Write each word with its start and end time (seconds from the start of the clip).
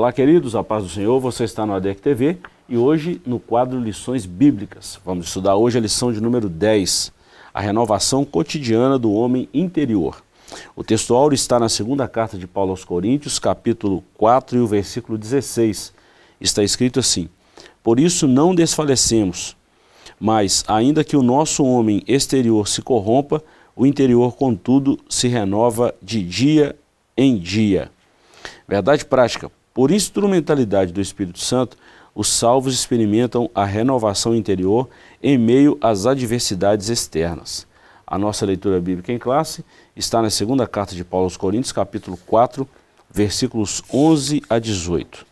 Olá, 0.00 0.14
queridos, 0.14 0.56
a 0.56 0.64
paz 0.64 0.82
do 0.82 0.88
Senhor, 0.88 1.20
você 1.20 1.44
está 1.44 1.66
no 1.66 1.74
ADEC 1.74 2.00
TV 2.00 2.38
e 2.66 2.78
hoje 2.78 3.20
no 3.26 3.38
quadro 3.38 3.78
Lições 3.78 4.24
Bíblicas. 4.24 4.98
Vamos 5.04 5.26
estudar 5.26 5.56
hoje 5.56 5.76
a 5.76 5.80
lição 5.82 6.10
de 6.10 6.22
número 6.22 6.48
10, 6.48 7.12
a 7.52 7.60
renovação 7.60 8.24
cotidiana 8.24 8.98
do 8.98 9.12
homem 9.12 9.46
interior. 9.52 10.22
O 10.74 10.82
texto 10.82 11.14
áureo 11.14 11.34
está 11.34 11.60
na 11.60 11.68
segunda 11.68 12.08
carta 12.08 12.38
de 12.38 12.46
Paulo 12.46 12.70
aos 12.70 12.82
Coríntios, 12.82 13.38
capítulo 13.38 14.02
4 14.14 14.56
e 14.56 14.60
o 14.62 14.66
versículo 14.66 15.18
16. 15.18 15.92
Está 16.40 16.62
escrito 16.62 16.98
assim: 16.98 17.28
Por 17.82 18.00
isso 18.00 18.26
não 18.26 18.54
desfalecemos, 18.54 19.54
mas 20.18 20.64
ainda 20.66 21.04
que 21.04 21.14
o 21.14 21.22
nosso 21.22 21.62
homem 21.62 22.02
exterior 22.08 22.66
se 22.66 22.80
corrompa, 22.80 23.44
o 23.76 23.84
interior, 23.84 24.34
contudo, 24.34 24.98
se 25.10 25.28
renova 25.28 25.94
de 26.02 26.22
dia 26.22 26.74
em 27.14 27.36
dia. 27.36 27.90
Verdade 28.66 29.04
prática. 29.04 29.59
Por 29.80 29.90
instrumentalidade 29.90 30.92
do 30.92 31.00
Espírito 31.00 31.38
Santo, 31.38 31.74
os 32.14 32.28
salvos 32.28 32.74
experimentam 32.74 33.48
a 33.54 33.64
renovação 33.64 34.34
interior 34.34 34.86
em 35.22 35.38
meio 35.38 35.78
às 35.80 36.04
adversidades 36.04 36.90
externas. 36.90 37.66
A 38.06 38.18
nossa 38.18 38.44
leitura 38.44 38.78
bíblica 38.78 39.10
em 39.10 39.16
classe 39.16 39.64
está 39.96 40.20
na 40.20 40.28
segunda 40.28 40.66
carta 40.66 40.94
de 40.94 41.02
Paulo 41.02 41.24
aos 41.24 41.38
Coríntios, 41.38 41.72
capítulo 41.72 42.18
4, 42.26 42.68
versículos 43.10 43.82
11 43.90 44.42
a 44.50 44.58
18. 44.58 45.24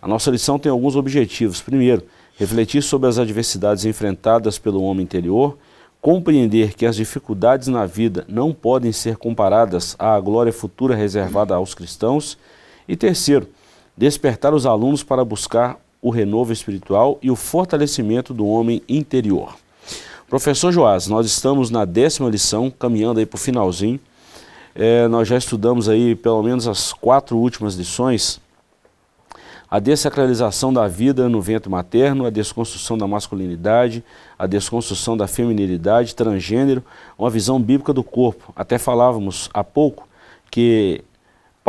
A 0.00 0.06
nossa 0.06 0.30
lição 0.30 0.60
tem 0.60 0.70
alguns 0.70 0.94
objetivos. 0.94 1.60
Primeiro, 1.60 2.04
refletir 2.36 2.84
sobre 2.84 3.08
as 3.08 3.18
adversidades 3.18 3.84
enfrentadas 3.84 4.60
pelo 4.60 4.80
homem 4.80 5.02
interior, 5.02 5.58
compreender 6.00 6.74
que 6.74 6.86
as 6.86 6.94
dificuldades 6.94 7.66
na 7.66 7.84
vida 7.84 8.24
não 8.28 8.52
podem 8.52 8.92
ser 8.92 9.16
comparadas 9.16 9.96
à 9.98 10.20
glória 10.20 10.52
futura 10.52 10.94
reservada 10.94 11.56
aos 11.56 11.74
cristãos. 11.74 12.38
E 12.86 12.96
terceiro, 12.96 13.48
despertar 13.98 14.54
os 14.54 14.64
alunos 14.64 15.02
para 15.02 15.24
buscar 15.24 15.76
o 16.00 16.10
renovo 16.10 16.52
espiritual 16.52 17.18
e 17.20 17.32
o 17.32 17.34
fortalecimento 17.34 18.32
do 18.32 18.46
homem 18.46 18.80
interior. 18.88 19.56
Professor 20.28 20.70
Joás, 20.70 21.08
nós 21.08 21.26
estamos 21.26 21.68
na 21.68 21.84
décima 21.84 22.30
lição, 22.30 22.70
caminhando 22.70 23.18
aí 23.18 23.26
para 23.26 23.36
o 23.36 23.40
finalzinho. 23.40 23.98
É, 24.72 25.08
nós 25.08 25.26
já 25.26 25.36
estudamos 25.36 25.88
aí 25.88 26.14
pelo 26.14 26.40
menos 26.44 26.68
as 26.68 26.92
quatro 26.92 27.36
últimas 27.36 27.74
lições. 27.74 28.40
A 29.68 29.80
desacralização 29.80 30.72
da 30.72 30.86
vida 30.86 31.28
no 31.28 31.42
ventre 31.42 31.68
materno, 31.68 32.24
a 32.24 32.30
desconstrução 32.30 32.96
da 32.96 33.06
masculinidade, 33.06 34.04
a 34.38 34.46
desconstrução 34.46 35.16
da 35.16 35.26
feminilidade, 35.26 36.14
transgênero, 36.14 36.84
uma 37.18 37.28
visão 37.28 37.60
bíblica 37.60 37.92
do 37.92 38.04
corpo. 38.04 38.52
Até 38.54 38.78
falávamos 38.78 39.50
há 39.52 39.64
pouco 39.64 40.08
que 40.50 41.04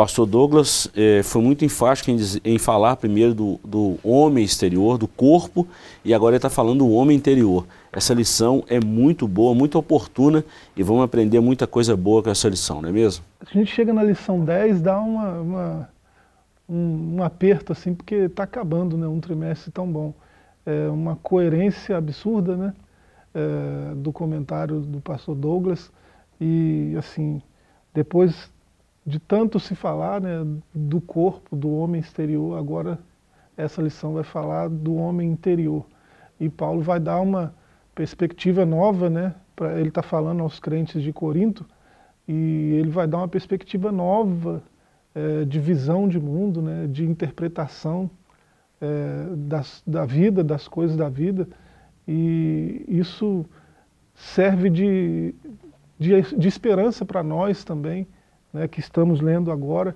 pastor 0.00 0.24
Douglas 0.24 0.90
eh, 0.96 1.22
foi 1.22 1.42
muito 1.42 1.62
enfático 1.62 2.10
em, 2.10 2.16
em 2.42 2.58
falar 2.58 2.96
primeiro 2.96 3.34
do, 3.34 3.60
do, 3.62 3.98
homem 4.02 4.42
exterior, 4.42 4.96
do 4.96 5.06
corpo, 5.06 5.68
e 6.02 6.14
agora 6.14 6.30
ele 6.30 6.38
está 6.38 6.48
falando 6.48 6.78
do 6.78 6.90
homem 6.90 7.14
interior. 7.14 7.66
Essa 7.92 8.14
lição 8.14 8.64
é 8.66 8.80
muito 8.82 9.28
boa, 9.28 9.54
muito 9.54 9.78
oportuna, 9.78 10.42
e 10.74 10.82
vamos 10.82 11.04
aprender 11.04 11.38
muita 11.40 11.66
coisa 11.66 11.94
boa 11.98 12.22
com 12.22 12.30
essa 12.30 12.48
lição, 12.48 12.80
não 12.80 12.88
é 12.88 12.92
mesmo? 12.92 13.22
A 13.46 13.52
gente 13.52 13.70
chega 13.70 13.92
na 13.92 14.02
lição 14.02 14.42
10, 14.42 14.80
dá 14.80 14.98
uma, 14.98 15.32
uma 15.32 15.88
um, 16.66 17.16
um, 17.16 17.22
aperto, 17.22 17.70
assim, 17.70 17.92
porque 17.92 18.14
está 18.14 18.44
acabando 18.44 18.96
né, 18.96 19.06
um 19.06 19.20
trimestre 19.20 19.70
tão 19.70 19.86
bom. 19.86 20.14
É 20.64 20.88
uma 20.88 21.16
coerência 21.16 21.94
absurda 21.98 22.56
né, 22.56 22.74
é, 23.34 23.94
do 23.96 24.14
comentário 24.14 24.80
do 24.80 24.98
pastor 24.98 25.34
Douglas, 25.34 25.92
e 26.40 26.94
assim, 26.96 27.42
depois 27.92 28.48
de 29.06 29.18
tanto 29.18 29.58
se 29.58 29.74
falar 29.74 30.20
né, 30.20 30.46
do 30.74 31.00
corpo, 31.00 31.56
do 31.56 31.70
homem 31.72 32.00
exterior, 32.00 32.58
agora 32.58 32.98
essa 33.56 33.82
lição 33.82 34.14
vai 34.14 34.24
falar 34.24 34.68
do 34.68 34.94
homem 34.94 35.30
interior. 35.30 35.84
E 36.38 36.48
Paulo 36.48 36.80
vai 36.80 37.00
dar 37.00 37.20
uma 37.20 37.54
perspectiva 37.94 38.64
nova, 38.64 39.10
né, 39.10 39.34
pra, 39.54 39.78
ele 39.78 39.88
está 39.88 40.02
falando 40.02 40.42
aos 40.42 40.58
crentes 40.58 41.02
de 41.02 41.12
Corinto, 41.12 41.66
e 42.26 42.76
ele 42.78 42.90
vai 42.90 43.06
dar 43.06 43.18
uma 43.18 43.28
perspectiva 43.28 43.90
nova 43.90 44.62
é, 45.14 45.44
de 45.44 45.58
visão 45.58 46.08
de 46.08 46.18
mundo, 46.18 46.62
né, 46.62 46.86
de 46.86 47.04
interpretação 47.04 48.10
é, 48.80 49.26
das, 49.36 49.82
da 49.86 50.04
vida, 50.04 50.44
das 50.44 50.68
coisas 50.68 50.96
da 50.96 51.08
vida, 51.08 51.48
e 52.06 52.84
isso 52.88 53.44
serve 54.14 54.70
de, 54.70 55.34
de, 55.98 56.22
de 56.36 56.48
esperança 56.48 57.04
para 57.04 57.22
nós 57.22 57.64
também, 57.64 58.06
né, 58.52 58.68
que 58.68 58.80
estamos 58.80 59.20
lendo 59.20 59.50
agora, 59.50 59.94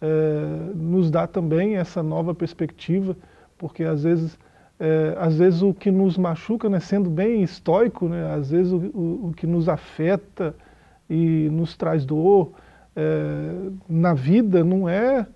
é, 0.00 0.74
nos 0.74 1.10
dá 1.10 1.26
também 1.26 1.76
essa 1.76 2.02
nova 2.02 2.34
perspectiva, 2.34 3.16
porque 3.56 3.84
às 3.84 4.04
vezes, 4.04 4.38
é, 4.78 5.14
às 5.18 5.38
vezes 5.38 5.62
o 5.62 5.72
que 5.72 5.90
nos 5.90 6.18
machuca, 6.18 6.68
né, 6.68 6.80
sendo 6.80 7.08
bem 7.08 7.42
estoico, 7.42 8.08
né, 8.08 8.34
às 8.34 8.50
vezes 8.50 8.72
o, 8.72 8.76
o, 8.76 9.28
o 9.28 9.32
que 9.34 9.46
nos 9.46 9.68
afeta 9.68 10.54
e 11.08 11.48
nos 11.50 11.76
traz 11.76 12.04
dor 12.04 12.52
é, 12.96 13.70
na 13.88 14.14
vida 14.14 14.62
não 14.62 14.88
é, 14.88 15.26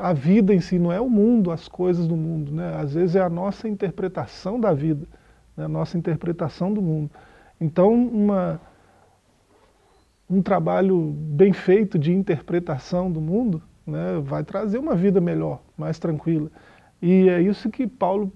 a 0.00 0.12
vida 0.12 0.52
em 0.52 0.60
si, 0.60 0.78
não 0.78 0.92
é 0.92 1.00
o 1.00 1.08
mundo, 1.08 1.50
as 1.50 1.66
coisas 1.66 2.06
do 2.06 2.16
mundo. 2.16 2.52
Né, 2.52 2.74
às 2.76 2.94
vezes 2.94 3.16
é 3.16 3.20
a 3.20 3.30
nossa 3.30 3.68
interpretação 3.68 4.60
da 4.60 4.72
vida, 4.72 5.06
né, 5.56 5.64
a 5.64 5.68
nossa 5.68 5.96
interpretação 5.96 6.72
do 6.72 6.82
mundo. 6.82 7.10
Então, 7.60 7.92
uma, 7.92 8.60
um 10.30 10.40
trabalho 10.40 11.12
bem 11.12 11.52
feito 11.52 11.98
de 11.98 12.12
interpretação 12.12 13.10
do 13.10 13.20
mundo, 13.20 13.60
né, 13.84 14.20
vai 14.22 14.44
trazer 14.44 14.78
uma 14.78 14.94
vida 14.94 15.20
melhor, 15.20 15.60
mais 15.76 15.98
tranquila. 15.98 16.48
E 17.02 17.28
é 17.28 17.40
isso 17.40 17.68
que 17.68 17.86
Paulo 17.86 18.32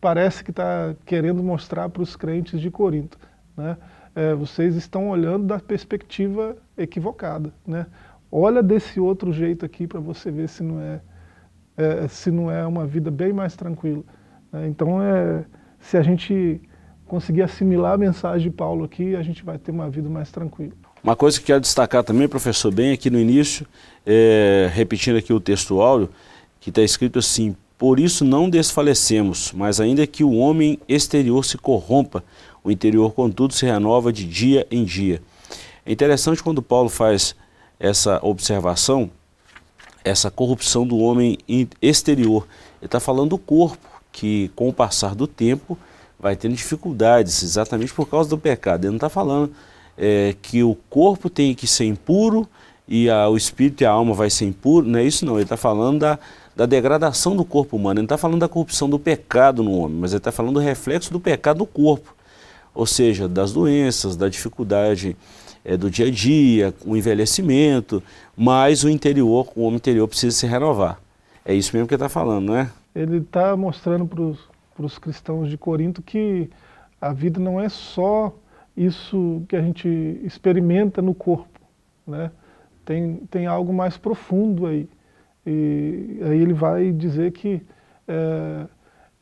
parece 0.00 0.42
que 0.42 0.50
está 0.50 0.94
querendo 1.06 1.42
mostrar 1.42 1.88
para 1.88 2.02
os 2.02 2.16
crentes 2.16 2.60
de 2.60 2.70
Corinto. 2.70 3.16
Né? 3.56 3.76
É, 4.14 4.34
vocês 4.34 4.74
estão 4.74 5.08
olhando 5.08 5.46
da 5.46 5.60
perspectiva 5.60 6.56
equivocada. 6.76 7.52
Né? 7.64 7.86
Olha 8.30 8.62
desse 8.62 8.98
outro 8.98 9.32
jeito 9.32 9.64
aqui 9.64 9.86
para 9.86 10.00
você 10.00 10.30
ver 10.30 10.48
se 10.48 10.62
não 10.64 10.80
é, 10.80 11.00
é, 11.76 12.08
se 12.08 12.30
não 12.30 12.50
é 12.50 12.66
uma 12.66 12.86
vida 12.86 13.10
bem 13.10 13.32
mais 13.32 13.54
tranquila. 13.54 14.02
Né? 14.50 14.66
Então, 14.66 15.00
é, 15.00 15.44
se 15.78 15.96
a 15.96 16.02
gente 16.02 16.60
conseguir 17.06 17.42
assimilar 17.42 17.92
a 17.92 17.98
mensagem 17.98 18.50
de 18.50 18.56
Paulo 18.56 18.84
aqui, 18.84 19.14
a 19.14 19.22
gente 19.22 19.44
vai 19.44 19.58
ter 19.58 19.70
uma 19.70 19.88
vida 19.88 20.08
mais 20.08 20.32
tranquila. 20.32 20.83
Uma 21.04 21.14
coisa 21.14 21.38
que 21.38 21.44
quero 21.44 21.60
destacar 21.60 22.02
também, 22.02 22.26
professor, 22.26 22.72
bem 22.72 22.92
aqui 22.92 23.10
no 23.10 23.20
início, 23.20 23.66
é, 24.06 24.70
repetindo 24.72 25.18
aqui 25.18 25.34
o 25.34 25.38
texto 25.38 25.82
áureo, 25.82 26.08
que 26.58 26.70
está 26.70 26.80
escrito 26.80 27.18
assim, 27.18 27.54
por 27.76 28.00
isso 28.00 28.24
não 28.24 28.48
desfalecemos, 28.48 29.52
mas 29.52 29.80
ainda 29.80 30.06
que 30.06 30.24
o 30.24 30.32
homem 30.32 30.78
exterior 30.88 31.44
se 31.44 31.58
corrompa, 31.58 32.24
o 32.64 32.70
interior, 32.70 33.12
contudo, 33.12 33.52
se 33.52 33.66
renova 33.66 34.10
de 34.10 34.24
dia 34.24 34.66
em 34.70 34.82
dia. 34.82 35.20
É 35.84 35.92
interessante 35.92 36.42
quando 36.42 36.62
Paulo 36.62 36.88
faz 36.88 37.36
essa 37.78 38.18
observação, 38.22 39.10
essa 40.02 40.30
corrupção 40.30 40.86
do 40.86 40.96
homem 40.96 41.36
exterior. 41.82 42.48
Ele 42.80 42.86
está 42.86 42.98
falando 42.98 43.28
do 43.28 43.38
corpo, 43.38 43.86
que 44.10 44.50
com 44.56 44.70
o 44.70 44.72
passar 44.72 45.14
do 45.14 45.26
tempo 45.26 45.76
vai 46.18 46.34
tendo 46.34 46.54
dificuldades, 46.54 47.42
exatamente 47.42 47.92
por 47.92 48.08
causa 48.08 48.30
do 48.30 48.38
pecado. 48.38 48.84
Ele 48.84 48.92
não 48.92 48.96
está 48.96 49.10
falando 49.10 49.52
é, 49.96 50.34
que 50.40 50.62
o 50.62 50.74
corpo 50.90 51.30
tem 51.30 51.54
que 51.54 51.66
ser 51.66 51.84
impuro 51.84 52.48
e 52.86 53.08
a, 53.08 53.28
o 53.28 53.36
espírito 53.36 53.82
e 53.82 53.86
a 53.86 53.90
alma 53.90 54.14
vai 54.14 54.28
ser 54.28 54.44
impuro, 54.44 54.86
não 54.86 54.98
é 54.98 55.04
isso 55.04 55.24
não, 55.24 55.34
ele 55.34 55.44
está 55.44 55.56
falando 55.56 56.00
da, 56.00 56.18
da 56.54 56.66
degradação 56.66 57.36
do 57.36 57.44
corpo 57.44 57.76
humano, 57.76 57.98
ele 57.98 58.02
não 58.02 58.14
está 58.14 58.18
falando 58.18 58.40
da 58.40 58.48
corrupção 58.48 58.88
do 58.88 58.98
pecado 58.98 59.62
no 59.62 59.72
homem, 59.72 59.98
mas 59.98 60.12
ele 60.12 60.18
está 60.18 60.32
falando 60.32 60.54
do 60.54 60.60
reflexo 60.60 61.12
do 61.12 61.20
pecado 61.20 61.58
no 61.58 61.66
corpo, 61.66 62.14
ou 62.74 62.86
seja, 62.86 63.28
das 63.28 63.52
doenças, 63.52 64.16
da 64.16 64.28
dificuldade 64.28 65.16
é, 65.64 65.76
do 65.76 65.90
dia 65.90 66.06
a 66.06 66.10
dia, 66.10 66.74
o 66.84 66.96
envelhecimento, 66.96 68.02
mas 68.36 68.84
o 68.84 68.88
interior, 68.88 69.48
o 69.56 69.62
homem 69.62 69.76
interior 69.76 70.06
precisa 70.06 70.36
se 70.36 70.46
renovar. 70.46 71.00
É 71.44 71.54
isso 71.54 71.70
mesmo 71.74 71.86
que 71.86 71.94
ele 71.94 72.02
está 72.02 72.08
falando, 72.08 72.46
não 72.46 72.56
é? 72.56 72.70
Ele 72.94 73.18
está 73.18 73.56
mostrando 73.56 74.06
para 74.06 74.84
os 74.84 74.98
cristãos 74.98 75.48
de 75.48 75.56
Corinto 75.56 76.02
que 76.02 76.48
a 77.00 77.12
vida 77.12 77.38
não 77.38 77.60
é 77.60 77.68
só 77.68 78.32
isso 78.76 79.44
que 79.48 79.56
a 79.56 79.62
gente 79.62 79.88
experimenta 80.22 81.00
no 81.00 81.14
corpo, 81.14 81.60
né? 82.06 82.30
Tem, 82.84 83.16
tem 83.30 83.46
algo 83.46 83.72
mais 83.72 83.96
profundo 83.96 84.66
aí. 84.66 84.88
E 85.46 86.20
aí 86.22 86.38
ele 86.40 86.52
vai 86.52 86.92
dizer 86.92 87.32
que 87.32 87.62
é, 88.08 88.66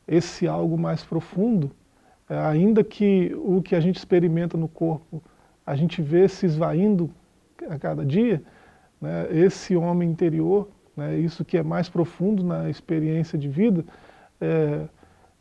esse 0.07 0.47
algo 0.47 0.77
mais 0.77 1.03
profundo, 1.03 1.71
é, 2.29 2.37
ainda 2.37 2.83
que 2.83 3.33
o 3.35 3.61
que 3.61 3.75
a 3.75 3.79
gente 3.79 3.97
experimenta 3.97 4.57
no 4.57 4.67
corpo, 4.67 5.21
a 5.65 5.75
gente 5.75 6.01
vê 6.01 6.27
se 6.27 6.45
esvaindo 6.45 7.09
a 7.69 7.77
cada 7.77 8.05
dia, 8.05 8.41
né, 8.99 9.27
esse 9.31 9.75
homem 9.75 10.09
interior, 10.09 10.69
né, 10.95 11.17
isso 11.17 11.45
que 11.45 11.57
é 11.57 11.63
mais 11.63 11.89
profundo 11.89 12.43
na 12.43 12.69
experiência 12.69 13.37
de 13.37 13.47
vida, 13.47 13.85
é, 14.41 14.87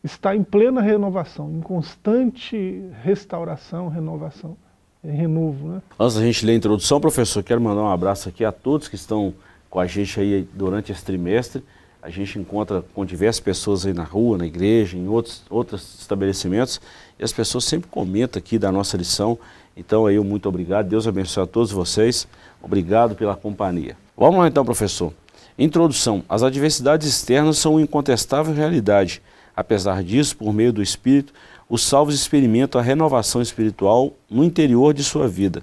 está 0.02 0.34
em 0.34 0.42
plena 0.42 0.80
renovação, 0.80 1.50
em 1.52 1.60
constante 1.60 2.82
restauração, 3.02 3.88
renovação, 3.88 4.56
renovo. 5.02 5.68
Né? 5.68 5.82
Antes 5.98 6.16
da 6.16 6.22
gente 6.22 6.44
ler 6.44 6.52
a 6.52 6.56
introdução, 6.56 7.00
professor, 7.00 7.42
quero 7.42 7.60
mandar 7.60 7.82
um 7.82 7.90
abraço 7.90 8.28
aqui 8.28 8.44
a 8.44 8.52
todos 8.52 8.88
que 8.88 8.96
estão 8.96 9.34
com 9.70 9.78
a 9.78 9.86
gente 9.86 10.18
aí 10.20 10.46
durante 10.54 10.92
esse 10.92 11.04
trimestre. 11.04 11.62
A 12.02 12.10
gente 12.10 12.36
encontra 12.36 12.82
com 12.94 13.04
diversas 13.04 13.38
pessoas 13.38 13.86
aí 13.86 13.92
na 13.92 14.02
rua, 14.02 14.36
na 14.36 14.44
igreja, 14.44 14.96
em 14.96 15.06
outros, 15.06 15.44
outros 15.48 16.00
estabelecimentos, 16.00 16.80
e 17.16 17.22
as 17.22 17.32
pessoas 17.32 17.64
sempre 17.64 17.88
comentam 17.88 18.40
aqui 18.40 18.58
da 18.58 18.72
nossa 18.72 18.96
lição. 18.96 19.38
Então 19.76 20.04
aí, 20.04 20.18
muito 20.18 20.48
obrigado. 20.48 20.88
Deus 20.88 21.06
abençoe 21.06 21.44
a 21.44 21.46
todos 21.46 21.70
vocês. 21.70 22.26
Obrigado 22.60 23.14
pela 23.14 23.36
companhia. 23.36 23.96
Vamos 24.16 24.40
lá 24.40 24.48
então, 24.48 24.64
professor. 24.64 25.12
Introdução. 25.56 26.24
As 26.28 26.42
adversidades 26.42 27.06
externas 27.06 27.58
são 27.58 27.74
uma 27.74 27.82
incontestável 27.82 28.52
realidade. 28.52 29.22
Apesar 29.56 30.02
disso, 30.02 30.36
por 30.36 30.52
meio 30.52 30.72
do 30.72 30.82
Espírito, 30.82 31.32
os 31.68 31.82
salvos 31.82 32.14
experimentam 32.14 32.80
a 32.80 32.84
renovação 32.84 33.40
espiritual 33.40 34.12
no 34.30 34.44
interior 34.44 34.92
de 34.92 35.04
sua 35.04 35.28
vida. 35.28 35.62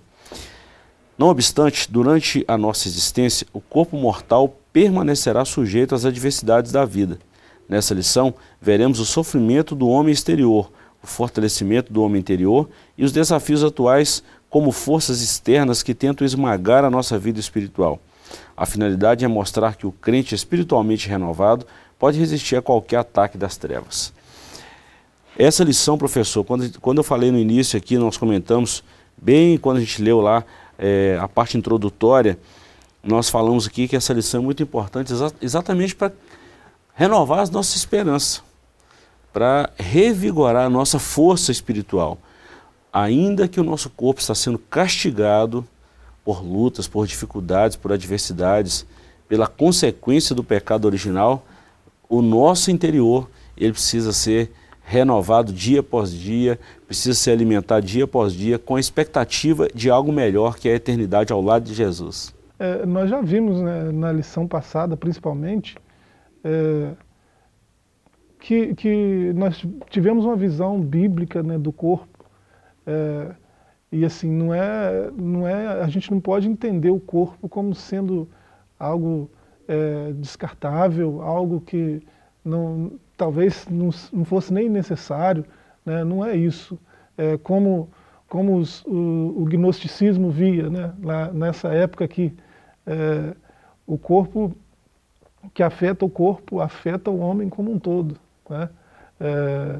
Não 1.18 1.28
obstante, 1.28 1.92
durante 1.92 2.46
a 2.48 2.58
nossa 2.58 2.88
existência, 2.88 3.46
o 3.52 3.60
corpo 3.60 3.98
mortal 3.98 4.58
permanecerá 4.72 5.44
sujeito 5.44 5.94
às 5.94 6.06
adversidades 6.06 6.72
da 6.72 6.86
vida. 6.86 7.20
Nessa 7.68 7.94
lição, 7.94 8.34
veremos 8.62 9.00
o 9.00 9.06
sofrimento 9.06 9.76
do 9.76 9.88
homem 9.88 10.14
exterior, 10.14 10.72
o 11.04 11.08
fortalecimento 11.08 11.92
do 11.92 12.02
homem 12.02 12.20
interior 12.20 12.70
e 12.98 13.04
os 13.04 13.12
desafios 13.12 13.64
atuais 13.64 14.24
como 14.50 14.72
forças 14.72 15.22
externas 15.22 15.84
que 15.84 15.94
tentam 15.94 16.26
esmagar 16.26 16.84
a 16.84 16.90
nossa 16.90 17.20
vida 17.20 17.40
espiritual. 17.40 18.00
A 18.56 18.66
finalidade 18.66 19.24
é 19.24 19.28
mostrar 19.28 19.76
que 19.76 19.88
o 19.88 19.92
crente 19.92 20.34
espiritualmente 20.36 21.08
renovado 21.08 21.66
pode 22.00 22.18
resistir 22.18 22.56
a 22.56 22.62
qualquer 22.62 22.98
ataque 22.98 23.38
das 23.38 23.58
trevas. 23.58 24.14
Essa 25.38 25.64
lição, 25.64 25.98
professor, 25.98 26.44
quando, 26.44 26.80
quando 26.80 26.98
eu 26.98 27.04
falei 27.04 27.30
no 27.30 27.38
início 27.38 27.78
aqui, 27.78 27.98
nós 27.98 28.18
comentamos, 28.18 28.84
bem 29.18 29.58
quando 29.58 29.78
a 29.78 29.80
gente 29.82 30.02
leu 30.02 30.22
lá 30.22 30.44
é, 30.78 31.20
a 31.22 31.28
parte 31.28 31.58
introdutória, 31.58 32.40
nós 33.04 33.30
falamos 33.30 33.68
aqui 33.68 33.88
que 33.88 33.96
essa 33.96 34.14
lição 34.14 34.42
é 34.42 34.44
muito 34.44 34.64
importante 34.64 35.14
exa 35.14 35.32
exatamente 35.42 35.96
para 35.96 36.12
renovar 36.94 37.40
a 37.40 37.52
nossa 37.52 37.78
esperança, 37.78 38.42
para 39.32 39.70
revigorar 39.78 40.66
a 40.66 40.70
nossa 40.70 41.00
força 41.00 41.52
espiritual. 41.52 42.18
Ainda 42.92 43.48
que 43.48 43.60
o 43.60 43.64
nosso 43.64 43.90
corpo 43.90 44.20
está 44.20 44.36
sendo 44.36 44.58
castigado 44.58 45.66
por 46.26 46.44
lutas, 46.44 46.88
por 46.88 47.08
dificuldades, 47.08 47.78
por 47.78 47.94
adversidades, 47.94 48.86
pela 49.28 49.48
consequência 49.48 50.36
do 50.36 50.44
pecado 50.44 50.86
original, 50.86 51.46
o 52.10 52.22
nosso 52.22 52.72
interior 52.72 53.30
ele 53.56 53.72
precisa 53.72 54.12
ser 54.12 54.52
renovado 54.82 55.54
dia 55.54 55.82
após 55.82 56.12
dia, 56.12 56.60
precisa 56.88 57.14
se 57.14 57.30
alimentar 57.30 57.80
dia 57.80 58.06
após 58.06 58.34
dia 58.34 58.58
com 58.58 58.76
a 58.76 58.80
expectativa 58.80 59.68
de 59.74 59.90
algo 59.90 60.12
melhor 60.12 60.58
que 60.58 60.68
é 60.68 60.74
a 60.74 60.76
eternidade 60.76 61.32
ao 61.32 61.42
lado 61.42 61.64
de 61.64 61.76
Jesus. 61.76 62.34
É, 62.58 62.86
nós 62.86 63.10
já 63.10 63.22
vimos 63.22 63.62
né, 63.62 63.92
na 63.92 64.12
lição 64.12 64.48
passada, 64.48 64.98
principalmente, 64.98 65.78
é, 66.44 66.92
que, 68.40 68.74
que 68.74 69.32
nós 69.36 69.64
tivemos 69.90 70.26
uma 70.26 70.36
visão 70.36 70.82
bíblica 70.82 71.44
né, 71.44 71.60
do 71.60 71.72
corpo. 71.72 72.26
É, 72.88 73.28
e 73.92 74.04
assim, 74.04 74.32
não 74.32 74.54
é, 74.54 75.12
não 75.16 75.48
é, 75.48 75.82
a 75.82 75.88
gente 75.88 76.10
não 76.10 76.20
pode 76.20 76.48
entender 76.48 76.90
o 76.90 77.00
corpo 77.00 77.48
como 77.48 77.76
sendo 77.76 78.28
algo 78.80 79.30
é, 79.70 80.12
descartável, 80.14 81.22
algo 81.22 81.62
que 81.62 82.02
não, 82.44 82.92
talvez 83.16 83.68
não, 83.70 83.90
não 84.12 84.26
fosse 84.26 84.54
nem 84.54 84.68
necessário, 84.68 85.46
né? 85.86 86.04
não 86.04 86.26
é 86.26 86.36
isso. 86.36 86.78
É 87.18 87.38
como 87.38 87.90
como 88.30 88.58
os, 88.58 88.86
o, 88.86 89.42
o, 89.42 89.46
gnosticismo 89.46 90.30
via, 90.30 90.70
né? 90.70 90.94
Lá, 91.02 91.32
nessa 91.32 91.70
época 91.70 92.08
que 92.08 92.32
é, 92.86 93.36
o 93.88 93.98
corpo, 93.98 94.56
que 95.54 95.64
afeta 95.64 96.06
o 96.06 96.10
corpo, 96.10 96.62
afeta 96.62 97.10
o 97.10 97.20
homem 97.20 97.50
como 97.50 97.72
um 97.72 97.80
todo. 97.80 98.18
Né? 98.48 98.70
É, 99.20 99.80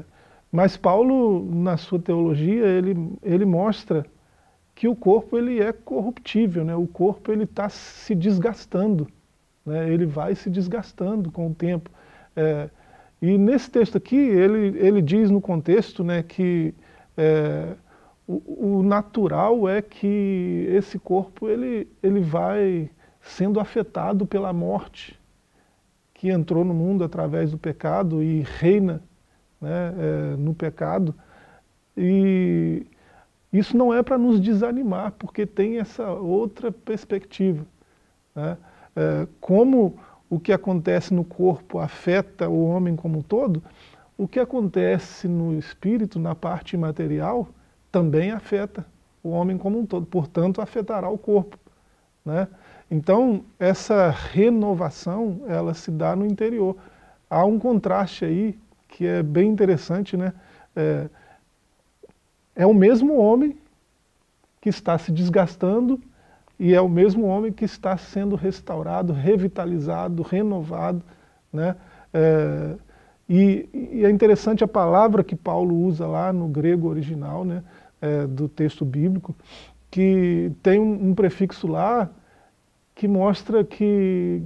mas 0.50 0.76
Paulo, 0.76 1.48
na 1.54 1.76
sua 1.76 2.00
teologia, 2.00 2.66
ele, 2.66 3.16
ele 3.22 3.44
mostra 3.44 4.04
que 4.74 4.88
o 4.88 4.96
corpo 4.96 5.38
ele 5.38 5.60
é 5.60 5.72
corruptível, 5.72 6.64
né? 6.64 6.74
o 6.74 6.88
corpo 6.88 7.30
ele 7.30 7.44
está 7.44 7.68
se 7.68 8.16
desgastando, 8.16 9.06
né? 9.64 9.92
ele 9.92 10.06
vai 10.06 10.34
se 10.34 10.50
desgastando 10.50 11.30
com 11.30 11.48
o 11.48 11.54
tempo. 11.54 11.90
É, 12.34 12.70
e 13.20 13.36
nesse 13.36 13.70
texto 13.70 13.96
aqui, 13.96 14.16
ele, 14.16 14.78
ele 14.78 15.02
diz 15.02 15.30
no 15.30 15.40
contexto 15.40 16.02
né, 16.02 16.22
que 16.22 16.74
é, 17.16 17.74
o, 18.26 18.78
o, 18.78 18.82
natural 18.82 19.68
é 19.68 19.82
que 19.82 20.66
esse 20.70 20.98
corpo 20.98 21.48
ele, 21.48 21.88
ele 22.02 22.20
vai 22.20 22.90
sendo 23.20 23.60
afetado 23.60 24.24
pela 24.24 24.52
morte 24.52 25.18
que 26.14 26.28
entrou 26.28 26.64
no 26.64 26.74
mundo 26.74 27.02
através 27.02 27.50
do 27.50 27.58
pecado 27.58 28.22
e 28.22 28.42
reina 28.42 29.02
né, 29.60 29.94
é, 29.98 30.36
no 30.36 30.54
pecado. 30.54 31.14
E 31.96 32.86
isso 33.52 33.76
não 33.76 33.92
é 33.92 34.02
para 34.02 34.16
nos 34.16 34.40
desanimar, 34.40 35.12
porque 35.12 35.44
tem 35.44 35.78
essa 35.78 36.10
outra 36.10 36.70
perspectiva. 36.70 37.66
Né? 38.34 38.56
É, 38.96 39.26
como 39.40 39.98
o 40.28 40.38
que 40.38 40.52
acontece 40.52 41.12
no 41.12 41.24
corpo 41.24 41.78
afeta 41.78 42.48
o 42.48 42.64
homem 42.64 42.94
como 42.94 43.18
um 43.18 43.22
todo, 43.22 43.62
o 44.16 44.28
que 44.28 44.38
acontece 44.38 45.26
no 45.26 45.58
espírito, 45.58 46.18
na 46.18 46.34
parte 46.34 46.76
material, 46.76 47.48
também 47.90 48.30
afeta 48.30 48.86
o 49.22 49.30
homem 49.30 49.58
como 49.58 49.78
um 49.78 49.86
todo, 49.86 50.06
portanto 50.06 50.60
afetará 50.60 51.08
o 51.08 51.18
corpo. 51.18 51.58
Né? 52.24 52.46
Então, 52.90 53.44
essa 53.58 54.10
renovação, 54.10 55.42
ela 55.46 55.74
se 55.74 55.90
dá 55.90 56.14
no 56.14 56.26
interior. 56.26 56.76
Há 57.28 57.44
um 57.44 57.58
contraste 57.58 58.24
aí 58.24 58.58
que 58.88 59.06
é 59.06 59.22
bem 59.22 59.48
interessante, 59.48 60.16
né? 60.16 60.32
É, 60.74 61.08
é 62.56 62.66
o 62.66 62.74
mesmo 62.74 63.16
homem 63.16 63.56
que 64.60 64.68
está 64.68 64.98
se 64.98 65.12
desgastando 65.12 66.00
e 66.60 66.74
é 66.74 66.80
o 66.80 66.90
mesmo 66.90 67.24
homem 67.24 67.50
que 67.50 67.64
está 67.64 67.96
sendo 67.96 68.36
restaurado, 68.36 69.14
revitalizado, 69.14 70.22
renovado. 70.22 71.02
Né? 71.50 71.74
É, 72.12 72.74
e, 73.26 73.66
e, 73.72 74.04
é 74.04 74.10
interessante 74.10 74.62
a 74.62 74.68
palavra 74.68 75.24
que 75.24 75.34
Paulo 75.34 75.74
usa 75.74 76.06
lá 76.06 76.30
no 76.34 76.46
grego 76.48 76.86
original, 76.86 77.46
né, 77.46 77.64
é, 77.98 78.26
do 78.26 78.46
texto 78.46 78.84
bíblico, 78.84 79.34
que 79.90 80.52
tem 80.62 80.78
um, 80.78 81.08
um 81.08 81.14
prefixo 81.14 81.66
lá 81.66 82.10
que 82.94 83.08
mostra 83.08 83.64
que 83.64 84.42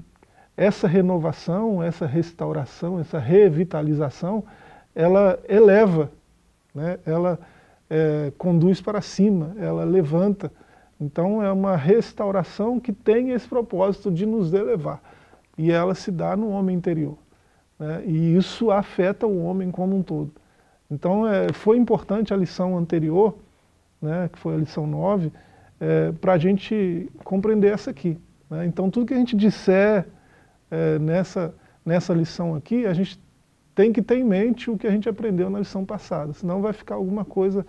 essa 0.56 0.86
renovação, 0.86 1.82
essa 1.82 2.06
restauração, 2.06 3.00
essa 3.00 3.18
revitalização, 3.18 4.44
ela 4.94 5.36
eleva, 5.48 6.12
né? 6.72 6.96
ela 7.04 7.40
é, 7.90 8.32
conduz 8.38 8.80
para 8.80 9.00
cima, 9.00 9.56
ela 9.58 9.82
levanta, 9.82 10.52
então 11.00 11.42
é 11.42 11.50
uma 11.50 11.76
restauração 11.76 12.78
que 12.78 12.92
tem 12.92 13.30
esse 13.30 13.48
propósito 13.48 14.10
de 14.10 14.24
nos 14.24 14.52
elevar. 14.52 15.02
E 15.56 15.70
ela 15.70 15.94
se 15.94 16.10
dá 16.10 16.36
no 16.36 16.48
homem 16.50 16.76
interior. 16.76 17.16
Né? 17.78 18.02
E 18.06 18.36
isso 18.36 18.70
afeta 18.70 19.26
o 19.26 19.42
homem 19.44 19.70
como 19.70 19.96
um 19.96 20.02
todo. 20.02 20.32
Então 20.90 21.26
é, 21.26 21.52
foi 21.52 21.76
importante 21.76 22.32
a 22.32 22.36
lição 22.36 22.76
anterior, 22.76 23.36
né, 24.00 24.28
que 24.32 24.38
foi 24.38 24.54
a 24.54 24.58
lição 24.58 24.86
9, 24.86 25.32
é, 25.80 26.12
para 26.12 26.34
a 26.34 26.38
gente 26.38 27.10
compreender 27.24 27.72
essa 27.72 27.90
aqui. 27.90 28.18
Né? 28.48 28.66
Então 28.66 28.90
tudo 28.90 29.06
que 29.06 29.14
a 29.14 29.18
gente 29.18 29.36
disser 29.36 30.06
é, 30.70 30.98
nessa, 30.98 31.54
nessa 31.84 32.12
lição 32.12 32.54
aqui, 32.54 32.86
a 32.86 32.92
gente 32.92 33.20
tem 33.74 33.92
que 33.92 34.02
ter 34.02 34.18
em 34.18 34.24
mente 34.24 34.70
o 34.70 34.78
que 34.78 34.86
a 34.86 34.90
gente 34.90 35.08
aprendeu 35.08 35.50
na 35.50 35.58
lição 35.58 35.84
passada, 35.84 36.32
senão 36.32 36.62
vai 36.62 36.72
ficar 36.72 36.94
alguma 36.94 37.24
coisa 37.24 37.66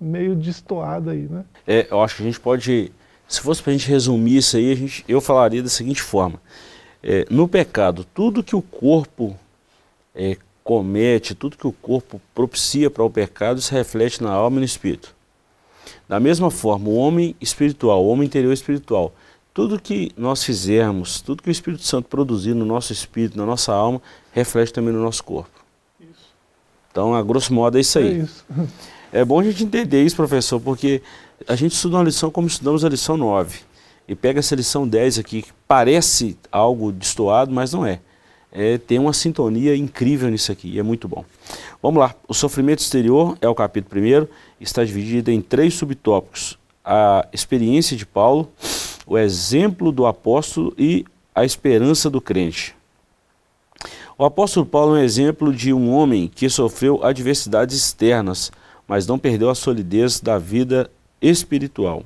meio 0.00 0.34
destoada 0.34 1.12
aí, 1.12 1.28
né? 1.28 1.44
É, 1.66 1.86
eu 1.90 2.00
acho 2.02 2.16
que 2.16 2.22
a 2.22 2.26
gente 2.26 2.40
pode, 2.40 2.92
se 3.28 3.40
fosse 3.40 3.62
para 3.62 3.72
a 3.72 3.76
gente 3.76 3.88
resumir 3.88 4.36
isso 4.38 4.56
aí, 4.56 4.72
a 4.72 4.74
gente, 4.74 5.04
eu 5.08 5.20
falaria 5.20 5.62
da 5.62 5.68
seguinte 5.68 6.02
forma. 6.02 6.40
É, 7.02 7.26
no 7.30 7.46
pecado, 7.46 8.04
tudo 8.14 8.42
que 8.42 8.56
o 8.56 8.62
corpo 8.62 9.36
é, 10.14 10.36
comete, 10.62 11.34
tudo 11.34 11.56
que 11.56 11.66
o 11.66 11.72
corpo 11.72 12.20
propicia 12.34 12.90
para 12.90 13.04
o 13.04 13.10
pecado, 13.10 13.60
se 13.60 13.72
reflete 13.72 14.22
na 14.22 14.32
alma 14.32 14.56
e 14.56 14.60
no 14.60 14.64
espírito. 14.64 15.14
Da 16.08 16.18
mesma 16.18 16.50
forma, 16.50 16.88
o 16.88 16.94
homem 16.94 17.36
espiritual, 17.40 18.04
o 18.04 18.08
homem 18.08 18.26
interior 18.26 18.52
espiritual, 18.52 19.12
tudo 19.54 19.80
que 19.80 20.10
nós 20.16 20.42
fizermos, 20.42 21.20
tudo 21.20 21.42
que 21.42 21.48
o 21.48 21.52
Espírito 21.52 21.84
Santo 21.84 22.08
produzir 22.08 22.54
no 22.54 22.64
nosso 22.64 22.92
espírito, 22.92 23.38
na 23.38 23.46
nossa 23.46 23.72
alma, 23.72 24.02
reflete 24.32 24.72
também 24.72 24.92
no 24.92 25.00
nosso 25.00 25.22
corpo. 25.22 25.62
Isso. 26.00 26.34
Então, 26.90 27.14
a 27.14 27.22
grosso 27.22 27.54
modo, 27.54 27.78
é 27.78 27.80
isso 27.80 27.98
aí. 27.98 28.20
É 28.20 28.22
isso. 28.24 28.44
É 29.14 29.24
bom 29.24 29.38
a 29.38 29.44
gente 29.44 29.62
entender 29.62 30.02
isso, 30.02 30.16
professor, 30.16 30.58
porque 30.58 31.00
a 31.46 31.54
gente 31.54 31.70
estuda 31.70 31.98
uma 31.98 32.02
lição 32.02 32.32
como 32.32 32.48
estudamos 32.48 32.84
a 32.84 32.88
lição 32.88 33.16
9. 33.16 33.60
E 34.08 34.14
pega 34.16 34.40
essa 34.40 34.56
lição 34.56 34.88
10 34.88 35.20
aqui, 35.20 35.42
que 35.42 35.52
parece 35.68 36.36
algo 36.50 36.90
destoado, 36.90 37.52
mas 37.52 37.72
não 37.72 37.86
é. 37.86 38.00
é. 38.50 38.76
Tem 38.76 38.98
uma 38.98 39.12
sintonia 39.12 39.76
incrível 39.76 40.28
nisso 40.28 40.50
aqui, 40.50 40.68
e 40.68 40.80
é 40.80 40.82
muito 40.82 41.06
bom. 41.06 41.24
Vamos 41.80 42.00
lá, 42.00 42.12
o 42.26 42.34
sofrimento 42.34 42.80
exterior 42.80 43.38
é 43.40 43.48
o 43.48 43.54
capítulo 43.54 44.02
1, 44.02 44.26
está 44.60 44.84
dividido 44.84 45.30
em 45.30 45.40
três 45.40 45.74
subtópicos. 45.74 46.58
A 46.84 47.24
experiência 47.32 47.96
de 47.96 48.04
Paulo, 48.04 48.50
o 49.06 49.16
exemplo 49.16 49.92
do 49.92 50.06
apóstolo 50.06 50.74
e 50.76 51.04
a 51.32 51.44
esperança 51.44 52.10
do 52.10 52.20
crente. 52.20 52.74
O 54.18 54.24
apóstolo 54.24 54.66
Paulo 54.66 54.96
é 54.96 55.00
um 55.02 55.04
exemplo 55.04 55.54
de 55.54 55.72
um 55.72 55.88
homem 55.88 56.26
que 56.26 56.50
sofreu 56.50 57.04
adversidades 57.04 57.76
externas, 57.76 58.50
mas 58.86 59.06
não 59.06 59.18
perdeu 59.18 59.50
a 59.50 59.54
solidez 59.54 60.20
da 60.20 60.38
vida 60.38 60.90
espiritual. 61.20 62.04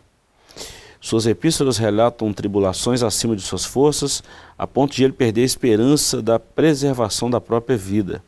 Suas 1.01 1.27
epístolas 1.27 1.79
relatam 1.79 2.33
tribulações 2.33 3.03
acima 3.03 3.37
de 3.37 3.43
suas 3.43 3.65
forças, 3.65 4.23
a 4.59 4.67
ponto 4.67 4.95
de 4.95 5.05
ele 5.05 5.13
perder 5.13 5.43
a 5.43 5.45
esperança 5.45 6.21
da 6.21 6.39
preservação 6.39 7.31
da 7.31 7.41
própria 7.41 7.77
vida. 7.77 8.23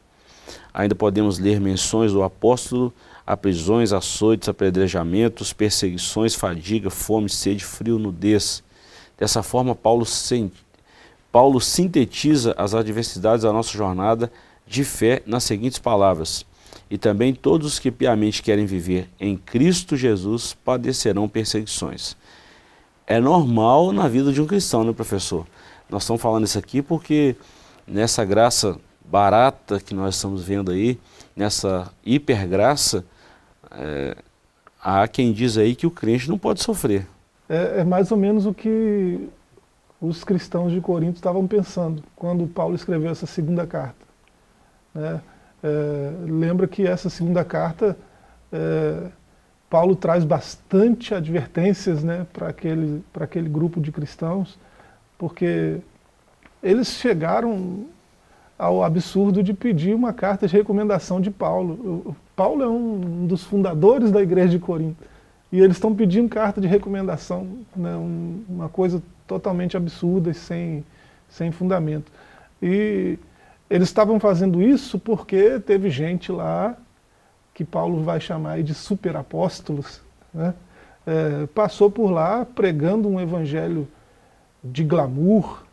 Ainda 0.73 0.95
podemos 0.95 1.38
ler 1.38 1.61
menções 1.61 2.12
do 2.12 2.23
apóstolo 2.23 2.92
a 3.26 3.37
prisões, 3.37 3.92
açoites, 3.92 4.49
apedrejamentos, 4.49 5.52
perseguições, 5.52 6.35
fadiga, 6.35 6.90
fome, 6.90 7.28
sede, 7.28 7.64
frio, 7.64 7.99
nudez. 7.99 8.62
Dessa 9.19 9.42
forma, 9.42 9.75
Paulo 9.75 10.04
Paulo 11.30 11.61
sintetiza 11.61 12.54
as 12.59 12.75
adversidades 12.75 13.45
da 13.45 13.52
nossa 13.52 13.71
jornada 13.71 14.33
de 14.66 14.83
fé 14.83 15.23
nas 15.26 15.45
seguintes 15.45 15.78
palavras: 15.78 16.45
E 16.91 16.99
também 16.99 17.33
todos 17.33 17.67
os 17.67 17.79
que 17.79 17.91
piamente 17.91 18.43
querem 18.43 18.67
viver 18.67 19.09
em 19.19 19.37
Cristo 19.37 19.97
Jesus 19.97 20.55
padecerão 20.55 21.29
perseguições. 21.29 22.17
É 23.07 23.21
normal 23.21 23.93
na 23.93 24.09
vida 24.09 24.33
de 24.33 24.43
um 24.43 24.47
cristão, 24.47 24.83
né, 24.83 24.93
professor? 24.93 25.47
Nós 25.89 26.03
estamos 26.03 26.21
falando 26.21 26.45
isso 26.45 26.59
aqui 26.59 26.83
porque 26.83 27.37
nessa 27.87 28.25
graça 28.25 28.77
barata 29.05 29.81
que 29.81 29.95
nós 29.95 30.15
estamos 30.15 30.45
vendo 30.45 30.71
aí, 30.71 30.99
nessa 31.35 31.93
hipergraça, 32.05 33.05
é, 33.71 34.17
há 34.83 35.07
quem 35.09 35.33
diz 35.33 35.59
aí 35.59 35.75
que 35.75 35.87
o 35.87 35.91
crente 35.91 36.29
não 36.29 36.39
pode 36.39 36.63
sofrer. 36.63 37.07
É, 37.49 37.81
é 37.81 37.85
mais 37.85 38.13
ou 38.13 38.17
menos 38.17 38.47
o 38.47 38.55
que 38.55 39.29
os 40.01 40.25
cristãos 40.25 40.73
de 40.73 40.81
Corinto 40.81 41.17
estavam 41.17 41.47
pensando 41.47 42.03
quando 42.17 42.47
Paulo 42.47 42.75
escreveu 42.75 43.11
essa 43.11 43.27
segunda 43.27 43.67
carta. 43.67 44.07
Né? 44.95 45.21
É, 45.62 46.12
lembra 46.26 46.67
que 46.67 46.87
essa 46.87 47.11
segunda 47.11 47.45
carta, 47.45 47.97
é, 48.52 49.09
Paulo 49.69 49.95
traz 49.95 50.25
bastante 50.25 51.14
advertências 51.14 52.02
né, 52.02 52.26
para 52.33 52.49
aquele, 52.49 53.05
aquele 53.14 53.49
grupo 53.49 53.81
de 53.81 53.93
cristãos, 53.93 54.59
porque 55.19 55.79
eles 56.62 56.88
chegaram 56.88 57.87
ao 58.59 58.83
absurdo 58.83 59.43
de 59.43 59.55
pedir 59.55 59.95
uma 59.95 60.12
carta 60.12 60.47
de 60.47 60.55
recomendação 60.55 61.21
de 61.21 61.31
Paulo. 61.31 62.17
Paulo 62.35 62.62
é 62.62 62.69
um 62.69 63.26
dos 63.26 63.45
fundadores 63.45 64.11
da 64.11 64.21
igreja 64.21 64.49
de 64.49 64.59
Corinto, 64.59 65.02
e 65.52 65.61
eles 65.61 65.76
estão 65.76 65.95
pedindo 65.95 66.29
carta 66.29 66.61
de 66.61 66.67
recomendação, 66.67 67.47
né, 67.76 67.95
um, 67.97 68.43
uma 68.49 68.69
coisa 68.69 69.02
totalmente 69.26 69.76
absurdas, 69.76 70.37
sem, 70.37 70.85
sem 71.29 71.52
fundamento. 71.52 72.11
E 72.62 73.19
eles 73.71 73.89
estavam 73.89 74.19
fazendo 74.19 74.61
isso 74.61 74.99
porque 74.99 75.61
teve 75.61 75.89
gente 75.89 76.31
lá, 76.33 76.77
que 77.55 77.65
Paulo 77.65 78.03
vai 78.03 78.21
chamar 78.21 78.62
de 78.62 78.75
superapóstolos, 78.75 80.03
né? 80.35 80.55
É, 81.07 81.47
passou 81.47 81.91
por 81.91 82.11
lá 82.11 82.45
pregando 82.45 83.09
um 83.09 83.19
evangelho 83.19 83.89
de 84.62 84.85
glamour, 84.85 85.65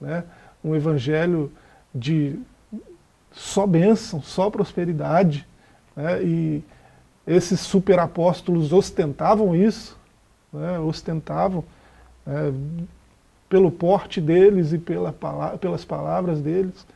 né? 0.00 0.24
um 0.62 0.74
evangelho 0.74 1.52
de 1.92 2.38
só 3.32 3.66
bênção, 3.66 4.22
só 4.22 4.48
prosperidade. 4.48 5.46
Né? 5.96 6.22
E 6.22 6.64
esses 7.26 7.60
superapóstolos 7.60 8.72
ostentavam 8.72 9.54
isso, 9.54 9.98
né? 10.52 10.78
ostentavam. 10.78 11.64
É, 12.26 12.52
pelo 13.48 13.70
porte 13.70 14.20
deles 14.20 14.72
e 14.72 14.78
pela, 14.78 15.14
pelas 15.60 15.84
palavras 15.84 16.40
deles. 16.40 16.86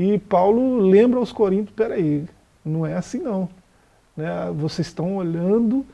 E 0.00 0.18
Paulo 0.18 0.78
lembra 0.78 1.18
aos 1.18 1.30
Coríntios, 1.30 1.76
peraí, 1.76 2.24
não 2.64 2.86
é 2.86 2.94
assim 2.94 3.18
não. 3.18 3.50
Né? 4.16 4.50
Vocês 4.56 4.86
estão 4.86 5.16
olhando 5.16 5.84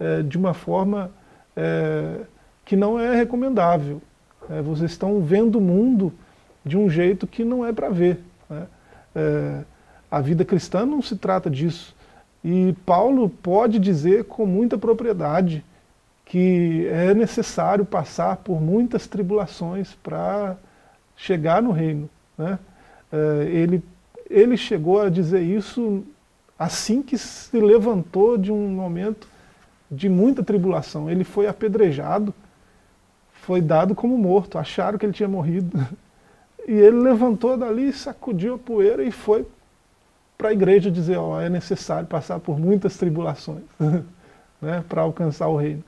é, 0.00 0.20
de 0.20 0.36
uma 0.36 0.52
forma 0.52 1.12
é, 1.54 2.22
que 2.64 2.74
não 2.74 2.98
é 2.98 3.14
recomendável. 3.14 4.02
É, 4.50 4.60
vocês 4.60 4.90
estão 4.90 5.20
vendo 5.20 5.58
o 5.58 5.60
mundo 5.60 6.12
de 6.64 6.76
um 6.76 6.90
jeito 6.90 7.24
que 7.24 7.44
não 7.44 7.64
é 7.64 7.72
para 7.72 7.88
ver. 7.88 8.18
Né? 8.50 8.66
É, 9.14 9.60
a 10.10 10.20
vida 10.20 10.44
cristã 10.44 10.84
não 10.84 11.00
se 11.00 11.14
trata 11.14 11.48
disso. 11.48 11.94
E 12.42 12.74
Paulo 12.84 13.28
pode 13.28 13.78
dizer 13.78 14.24
com 14.24 14.44
muita 14.44 14.76
propriedade 14.76 15.64
que 16.24 16.88
é 16.88 17.14
necessário 17.14 17.84
passar 17.84 18.38
por 18.38 18.60
muitas 18.60 19.06
tribulações 19.06 19.94
para 20.02 20.56
chegar 21.16 21.62
no 21.62 21.70
reino. 21.70 22.10
Né? 22.36 22.58
É, 23.12 23.44
ele, 23.50 23.82
ele 24.28 24.56
chegou 24.56 25.00
a 25.00 25.08
dizer 25.08 25.42
isso 25.42 26.04
assim 26.58 27.02
que 27.02 27.18
se 27.18 27.58
levantou 27.58 28.38
de 28.38 28.50
um 28.50 28.68
momento 28.68 29.28
de 29.90 30.08
muita 30.08 30.42
tribulação. 30.42 31.10
Ele 31.10 31.24
foi 31.24 31.46
apedrejado, 31.46 32.34
foi 33.32 33.60
dado 33.60 33.94
como 33.94 34.16
morto, 34.16 34.58
acharam 34.58 34.98
que 34.98 35.06
ele 35.06 35.12
tinha 35.12 35.28
morrido. 35.28 35.78
E 36.68 36.72
ele 36.72 36.96
levantou 36.96 37.56
dali, 37.56 37.92
sacudiu 37.92 38.54
a 38.54 38.58
poeira 38.58 39.04
e 39.04 39.12
foi 39.12 39.46
para 40.36 40.48
a 40.48 40.52
igreja 40.52 40.90
dizer, 40.90 41.16
ó, 41.16 41.40
é 41.40 41.48
necessário 41.48 42.08
passar 42.08 42.40
por 42.40 42.58
muitas 42.58 42.96
tribulações 42.96 43.62
né, 44.60 44.84
para 44.88 45.02
alcançar 45.02 45.46
o 45.46 45.56
reino. 45.56 45.84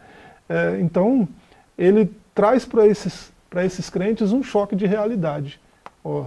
É, 0.49 0.79
então, 0.81 1.29
ele 1.77 2.09
traz 2.33 2.65
para 2.65 2.87
esses, 2.87 3.33
esses 3.57 3.91
crentes 3.91 4.31
um 4.31 4.41
choque 4.43 4.77
de 4.77 4.87
realidade. 4.87 5.61
Ó, 6.05 6.27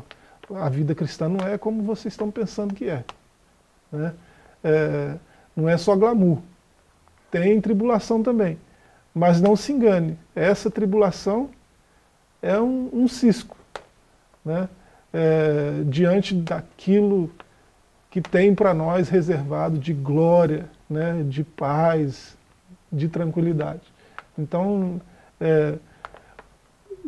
a 0.56 0.70
vida 0.70 0.94
cristã 0.96 1.30
não 1.30 1.46
é 1.46 1.58
como 1.58 1.84
vocês 1.84 2.14
estão 2.14 2.30
pensando 2.32 2.74
que 2.74 2.90
é. 2.90 3.04
Né? 3.92 4.14
é 4.64 5.16
não 5.56 5.68
é 5.68 5.78
só 5.78 5.96
glamour. 5.96 6.40
Tem 7.30 7.60
tribulação 7.62 8.22
também. 8.24 8.58
Mas 9.14 9.42
não 9.42 9.56
se 9.56 9.72
engane, 9.72 10.18
essa 10.36 10.72
tribulação 10.72 11.50
é 12.42 12.60
um, 12.60 12.90
um 12.94 13.08
cisco. 13.08 13.58
Né? 14.44 14.70
É, 15.14 15.84
diante 15.86 16.34
daquilo 16.34 17.30
que 18.10 18.22
tem 18.22 18.56
para 18.56 18.74
nós 18.74 19.10
reservado 19.10 19.78
de 19.78 19.94
glória, 19.94 20.70
né? 20.90 21.24
de 21.28 21.44
paz, 21.44 22.38
de 22.92 23.08
tranquilidade. 23.10 23.82
Então, 24.38 25.02
é, 25.40 25.76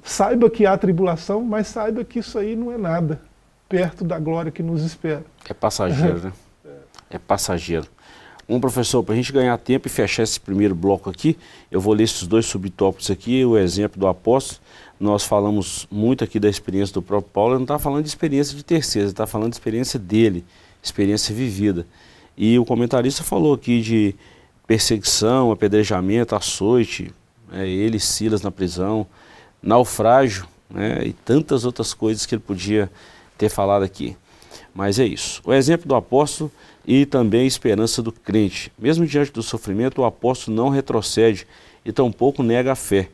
saiba 0.03 0.49
que 0.49 0.65
há 0.65 0.77
tribulação, 0.77 1.41
mas 1.41 1.67
saiba 1.67 2.03
que 2.03 2.19
isso 2.19 2.37
aí 2.37 2.55
não 2.55 2.71
é 2.71 2.77
nada 2.77 3.21
perto 3.67 4.03
da 4.03 4.19
glória 4.19 4.51
que 4.51 4.61
nos 4.61 4.83
espera. 4.83 5.25
É 5.49 5.53
passageiro, 5.53 6.19
né? 6.19 6.33
É 7.09 7.17
passageiro. 7.17 7.87
Um 8.47 8.59
professor, 8.59 9.01
para 9.03 9.13
a 9.13 9.15
gente 9.15 9.31
ganhar 9.31 9.57
tempo 9.57 9.87
e 9.87 9.89
fechar 9.89 10.21
esse 10.21 10.39
primeiro 10.39 10.75
bloco 10.75 11.09
aqui, 11.09 11.37
eu 11.71 11.79
vou 11.79 11.93
ler 11.93 12.03
esses 12.03 12.27
dois 12.27 12.45
subtópicos 12.45 13.09
aqui, 13.09 13.43
o 13.45 13.57
exemplo 13.57 13.99
do 13.99 14.05
apóstolo. 14.05 14.59
Nós 14.99 15.23
falamos 15.23 15.87
muito 15.89 16.23
aqui 16.23 16.39
da 16.39 16.49
experiência 16.49 16.93
do 16.93 17.01
próprio 17.01 17.31
Paulo, 17.31 17.51
ele 17.53 17.59
não 17.59 17.63
está 17.63 17.79
falando 17.79 18.03
de 18.03 18.09
experiência 18.09 18.55
de 18.55 18.63
terceiros, 18.63 19.11
está 19.11 19.25
falando 19.25 19.51
de 19.51 19.55
experiência 19.55 19.97
dele, 19.97 20.45
experiência 20.81 21.33
vivida. 21.33 21.87
E 22.37 22.59
o 22.59 22.65
comentarista 22.65 23.23
falou 23.23 23.53
aqui 23.53 23.81
de 23.81 24.15
perseguição, 24.67 25.51
apedrejamento, 25.51 26.35
açoite, 26.35 27.13
né, 27.51 27.67
ele 27.67 27.99
Silas 27.99 28.41
na 28.41 28.51
prisão, 28.51 29.07
naufrágio 29.63 30.45
né, 30.69 31.05
e 31.05 31.13
tantas 31.13 31.63
outras 31.63 31.93
coisas 31.93 32.25
que 32.25 32.35
ele 32.35 32.43
podia 32.45 32.91
ter 33.37 33.49
falado 33.49 33.83
aqui. 33.83 34.17
Mas 34.75 34.99
é 34.99 35.05
isso. 35.05 35.41
O 35.45 35.53
exemplo 35.53 35.87
do 35.87 35.95
apóstolo 35.95 36.51
e 36.85 37.05
também 37.05 37.41
a 37.41 37.45
esperança 37.45 38.01
do 38.01 38.11
crente. 38.11 38.71
Mesmo 38.77 39.05
diante 39.05 39.31
do 39.31 39.41
sofrimento, 39.41 40.01
o 40.01 40.05
apóstolo 40.05 40.55
não 40.55 40.69
retrocede 40.69 41.47
e 41.85 41.91
tampouco 41.91 42.43
nega 42.43 42.73
a 42.73 42.75
fé. 42.75 43.09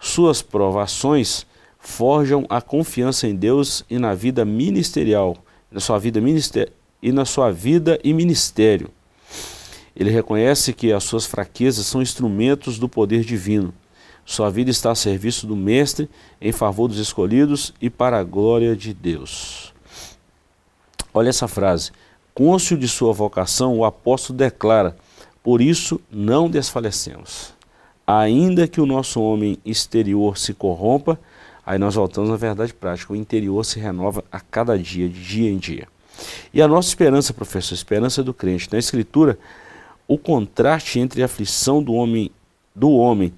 Suas 0.00 0.42
provações 0.42 1.46
forjam 1.78 2.46
a 2.48 2.60
confiança 2.60 3.26
em 3.26 3.34
Deus 3.34 3.84
e 3.88 3.98
na 3.98 4.14
vida 4.14 4.44
ministerial, 4.44 5.36
na 5.70 5.80
sua 5.80 5.98
vida 5.98 6.20
minister 6.20 6.72
e 7.02 7.12
na 7.12 7.24
sua 7.24 7.50
vida 7.50 7.98
e 8.02 8.12
ministério. 8.12 8.88
Ele 9.94 10.10
reconhece 10.10 10.72
que 10.72 10.92
as 10.92 11.04
suas 11.04 11.26
fraquezas 11.26 11.86
são 11.86 12.00
instrumentos 12.00 12.78
do 12.78 12.88
poder 12.88 13.22
divino. 13.22 13.74
Sua 14.24 14.50
vida 14.50 14.70
está 14.70 14.92
a 14.92 14.94
serviço 14.94 15.46
do 15.46 15.56
Mestre, 15.56 16.08
em 16.40 16.52
favor 16.52 16.88
dos 16.88 16.98
escolhidos 16.98 17.74
e 17.80 17.90
para 17.90 18.18
a 18.18 18.24
glória 18.24 18.76
de 18.76 18.94
Deus. 18.94 19.72
Olha 21.12 21.28
essa 21.28 21.48
frase. 21.48 21.90
Côncio 22.34 22.78
de 22.78 22.88
sua 22.88 23.12
vocação, 23.12 23.76
o 23.76 23.84
apóstolo 23.84 24.38
declara: 24.38 24.96
Por 25.42 25.60
isso 25.60 26.00
não 26.10 26.48
desfalecemos. 26.48 27.52
Ainda 28.06 28.66
que 28.66 28.80
o 28.80 28.86
nosso 28.86 29.20
homem 29.20 29.58
exterior 29.64 30.38
se 30.38 30.54
corrompa, 30.54 31.18
aí 31.64 31.78
nós 31.78 31.94
voltamos 31.94 32.30
à 32.30 32.36
verdade 32.36 32.72
prática: 32.72 33.12
o 33.12 33.16
interior 33.16 33.64
se 33.64 33.78
renova 33.78 34.24
a 34.32 34.40
cada 34.40 34.78
dia, 34.78 35.08
de 35.08 35.22
dia 35.22 35.50
em 35.50 35.58
dia. 35.58 35.88
E 36.54 36.62
a 36.62 36.68
nossa 36.68 36.88
esperança, 36.88 37.34
professor, 37.34 37.74
a 37.74 37.76
esperança 37.76 38.22
do 38.22 38.32
crente. 38.32 38.68
Na 38.72 38.78
Escritura, 38.78 39.38
o 40.06 40.16
contraste 40.16 40.98
entre 40.98 41.22
a 41.22 41.26
aflição 41.26 41.82
do 41.82 41.92
homem, 41.92 42.30
do 42.74 42.90
homem 42.92 43.32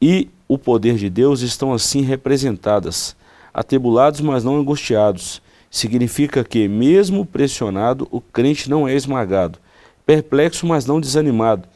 e 0.00 0.28
o 0.48 0.56
poder 0.56 0.96
de 0.96 1.10
Deus 1.10 1.42
estão 1.42 1.72
assim 1.72 2.02
representadas. 2.02 3.16
atribulados, 3.52 4.20
mas 4.20 4.44
não 4.44 4.56
angustiados. 4.56 5.42
Significa 5.70 6.42
que, 6.42 6.66
mesmo 6.68 7.26
pressionado, 7.26 8.08
o 8.10 8.20
crente 8.20 8.70
não 8.70 8.88
é 8.88 8.94
esmagado, 8.94 9.58
perplexo, 10.06 10.66
mas 10.66 10.86
não 10.86 11.00
desanimado. 11.00 11.68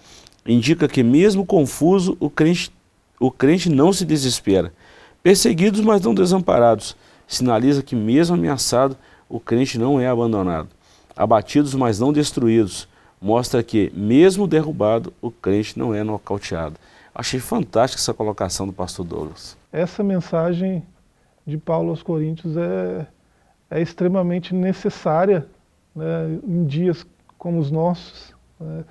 Indica 0.46 0.88
que, 0.88 1.02
mesmo 1.02 1.44
confuso, 1.44 2.16
o 2.20 2.28
crente, 2.30 2.72
o 3.18 3.30
crente 3.30 3.68
não 3.68 3.92
se 3.92 4.04
desespera. 4.04 4.72
Perseguidos, 5.22 5.80
mas 5.80 6.02
não 6.02 6.14
desamparados. 6.14 6.96
Sinaliza 7.26 7.82
que, 7.82 7.96
mesmo 7.96 8.34
ameaçado, 8.34 8.96
o 9.28 9.40
crente 9.40 9.78
não 9.78 10.00
é 10.00 10.06
abandonado. 10.06 10.68
Abatidos, 11.16 11.74
mas 11.74 11.98
não 11.98 12.12
destruídos. 12.12 12.88
Mostra 13.20 13.62
que, 13.62 13.92
mesmo 13.94 14.46
derrubado, 14.46 15.12
o 15.22 15.30
crente 15.30 15.78
não 15.78 15.94
é 15.94 16.02
nocauteado. 16.04 16.76
Achei 17.14 17.38
fantástica 17.38 18.00
essa 18.00 18.12
colocação 18.12 18.66
do 18.66 18.72
pastor 18.72 19.06
Douglas. 19.06 19.56
Essa 19.70 20.02
mensagem 20.02 20.84
de 21.46 21.56
Paulo 21.56 21.90
aos 21.90 22.02
Coríntios 22.02 22.56
é, 22.56 23.06
é 23.70 23.80
extremamente 23.80 24.52
necessária 24.52 25.46
né, 25.94 26.40
em 26.42 26.64
dias 26.64 27.06
como 27.38 27.60
os 27.60 27.70
nossos 27.70 28.34
né, 28.58 28.84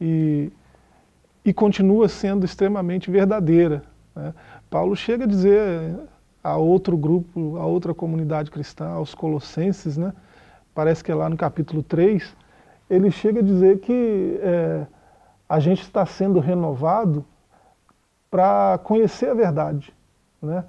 e, 0.00 0.52
e 1.44 1.52
continua 1.52 2.08
sendo 2.08 2.44
extremamente 2.44 3.10
verdadeira. 3.10 3.82
Né. 4.14 4.32
Paulo 4.70 4.94
chega 4.94 5.24
a 5.24 5.26
dizer 5.26 5.96
a 6.44 6.56
outro 6.56 6.96
grupo, 6.96 7.56
a 7.56 7.66
outra 7.66 7.92
comunidade 7.92 8.52
cristã, 8.52 8.86
aos 8.90 9.14
colossenses, 9.14 9.96
né, 9.96 10.12
parece 10.72 11.02
que 11.02 11.10
é 11.10 11.14
lá 11.14 11.28
no 11.28 11.36
capítulo 11.36 11.82
3, 11.82 12.36
ele 12.88 13.10
chega 13.10 13.40
a 13.40 13.42
dizer 13.42 13.80
que 13.80 14.38
é, 14.42 14.86
a 15.48 15.58
gente 15.58 15.82
está 15.82 16.06
sendo 16.06 16.38
renovado 16.38 17.24
para 18.34 18.78
conhecer 18.78 19.28
a 19.28 19.34
verdade. 19.34 19.94
Né? 20.42 20.64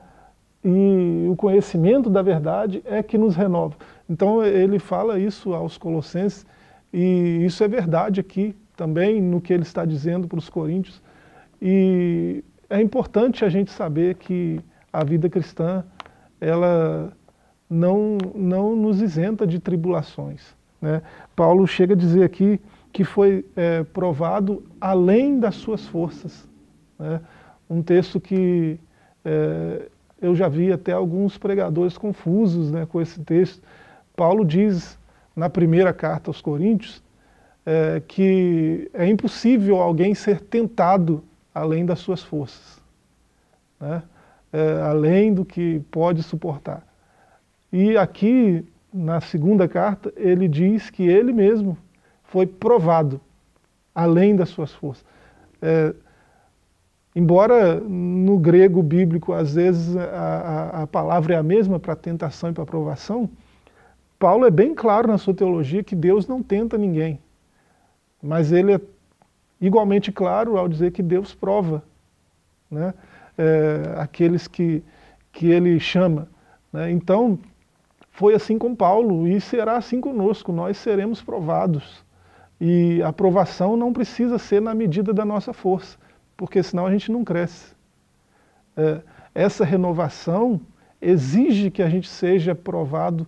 E 0.63 1.25
o 1.27 1.35
conhecimento 1.35 2.11
da 2.11 2.21
verdade 2.21 2.83
é 2.85 3.01
que 3.01 3.17
nos 3.17 3.35
renova. 3.35 3.75
Então 4.07 4.45
ele 4.45 4.77
fala 4.77 5.17
isso 5.17 5.51
aos 5.51 5.75
colossenses, 5.75 6.45
e 6.93 7.43
isso 7.43 7.63
é 7.63 7.67
verdade 7.67 8.19
aqui 8.19 8.55
também 8.77 9.19
no 9.19 9.41
que 9.41 9.51
ele 9.51 9.63
está 9.63 9.83
dizendo 9.83 10.27
para 10.27 10.37
os 10.37 10.47
coríntios. 10.47 11.01
E 11.59 12.43
é 12.69 12.79
importante 12.79 13.43
a 13.43 13.49
gente 13.49 13.71
saber 13.71 14.13
que 14.13 14.61
a 14.93 15.03
vida 15.03 15.27
cristã, 15.27 15.83
ela 16.39 17.11
não, 17.67 18.19
não 18.35 18.75
nos 18.75 19.01
isenta 19.01 19.47
de 19.47 19.57
tribulações. 19.57 20.55
Né? 20.79 21.01
Paulo 21.35 21.65
chega 21.65 21.95
a 21.95 21.97
dizer 21.97 22.25
aqui 22.25 22.61
que 22.93 23.03
foi 23.03 23.43
é, 23.55 23.83
provado 23.83 24.63
além 24.79 25.39
das 25.39 25.55
suas 25.55 25.87
forças. 25.87 26.47
Né? 26.99 27.19
Um 27.69 27.81
texto 27.81 28.19
que 28.19 28.79
é, 29.23 29.87
eu 30.21 30.35
já 30.35 30.47
vi 30.47 30.71
até 30.71 30.91
alguns 30.91 31.37
pregadores 31.37 31.97
confusos 31.97 32.71
né, 32.71 32.85
com 32.85 33.01
esse 33.01 33.21
texto. 33.21 33.61
Paulo 34.15 34.45
diz 34.45 34.97
na 35.35 35.49
primeira 35.49 35.91
carta 35.93 36.29
aos 36.29 36.41
Coríntios 36.41 37.03
é, 37.65 38.01
que 38.07 38.89
é 38.93 39.07
impossível 39.07 39.81
alguém 39.81 40.13
ser 40.13 40.39
tentado 40.39 41.23
além 41.53 41.85
das 41.85 41.99
suas 41.99 42.21
forças, 42.21 42.79
né? 43.79 44.03
é, 44.53 44.81
além 44.81 45.33
do 45.33 45.43
que 45.43 45.81
pode 45.91 46.21
suportar. 46.21 46.85
E 47.71 47.97
aqui, 47.97 48.63
na 48.93 49.19
segunda 49.19 49.67
carta, 49.67 50.13
ele 50.15 50.47
diz 50.47 50.89
que 50.89 51.03
ele 51.03 51.33
mesmo 51.33 51.77
foi 52.23 52.45
provado 52.45 53.19
além 53.93 54.35
das 54.35 54.49
suas 54.49 54.71
forças. 54.71 55.05
É, 55.61 55.93
Embora 57.15 57.79
no 57.79 58.37
grego 58.37 58.83
bíblico, 58.83 59.31
às 59.31 59.55
vezes, 59.55 59.95
a, 59.95 60.81
a, 60.83 60.87
palavra 60.87 61.35
é 61.35 61.37
a 61.37 61.43
mesma 61.43 61.79
para 61.79 61.95
tentação 61.95 62.49
e 62.49 62.53
para 62.53 62.65
provação, 62.65 63.29
Paulo 64.19 64.45
é 64.45 64.51
bem 64.51 64.75
claro 64.75 65.07
na 65.07 65.17
sua 65.17 65.33
teologia 65.33 65.81
que 65.81 65.95
Deus 65.95 66.27
não 66.27 66.43
tenta 66.43 66.77
ninguém. 66.77 67.17
Mas 68.21 68.51
ele 68.51 68.73
é 68.73 68.81
igualmente 69.61 70.11
claro 70.11 70.57
ao 70.57 70.67
dizer 70.67 70.91
que 70.91 71.01
Deus 71.01 71.33
prova 71.33 71.81
né, 72.69 72.93
é, 73.37 73.95
aqueles 73.97 74.45
que, 74.45 74.83
que 75.31 75.47
ele 75.47 75.79
chama. 75.79 76.27
Né? 76.73 76.91
Então, 76.91 77.39
foi 78.11 78.33
assim 78.33 78.57
com 78.57 78.75
Paulo 78.75 79.25
e 79.25 79.39
será 79.39 79.77
assim 79.77 80.01
conosco, 80.01 80.51
nós 80.51 80.75
seremos 80.75 81.21
provados. 81.21 82.03
E 82.59 83.01
a 83.03 83.13
provação 83.13 83.77
não 83.77 83.93
precisa 83.93 84.37
ser 84.37 84.61
na 84.61 84.75
medida 84.75 85.13
da 85.13 85.23
nossa 85.23 85.53
força 85.53 85.97
porque 86.35 86.61
senão 86.61 86.85
a 86.85 86.91
gente 86.91 87.11
não 87.11 87.23
cresce. 87.23 87.73
É, 88.75 89.01
essa 89.33 89.63
renovação 89.63 90.61
exige 91.01 91.69
que 91.69 91.81
a 91.81 91.89
gente 91.89 92.07
seja 92.07 92.55
provado 92.55 93.27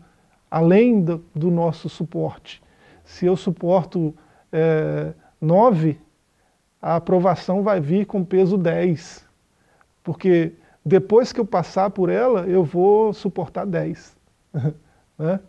além 0.50 1.02
do, 1.02 1.24
do 1.36 1.52
nosso 1.52 1.90
suporte. 1.90 2.62
Se 3.04 3.26
eu 3.26 3.36
suporto 3.36 4.16
é, 4.52 5.14
9, 5.40 6.00
a 6.82 6.96
aprovação 6.96 7.64
vai 7.64 7.80
vir 7.80 8.06
com 8.06 8.24
peso 8.24 8.58
10, 8.58 9.26
porque 10.04 10.54
depois 10.86 11.34
que 11.34 11.40
eu 11.40 11.46
passar 11.46 11.90
por 11.90 12.10
ela, 12.10 12.42
eu 12.42 12.64
vou 12.64 13.14
suportar 13.14 13.66
10. 13.66 14.16
né? 15.20 15.40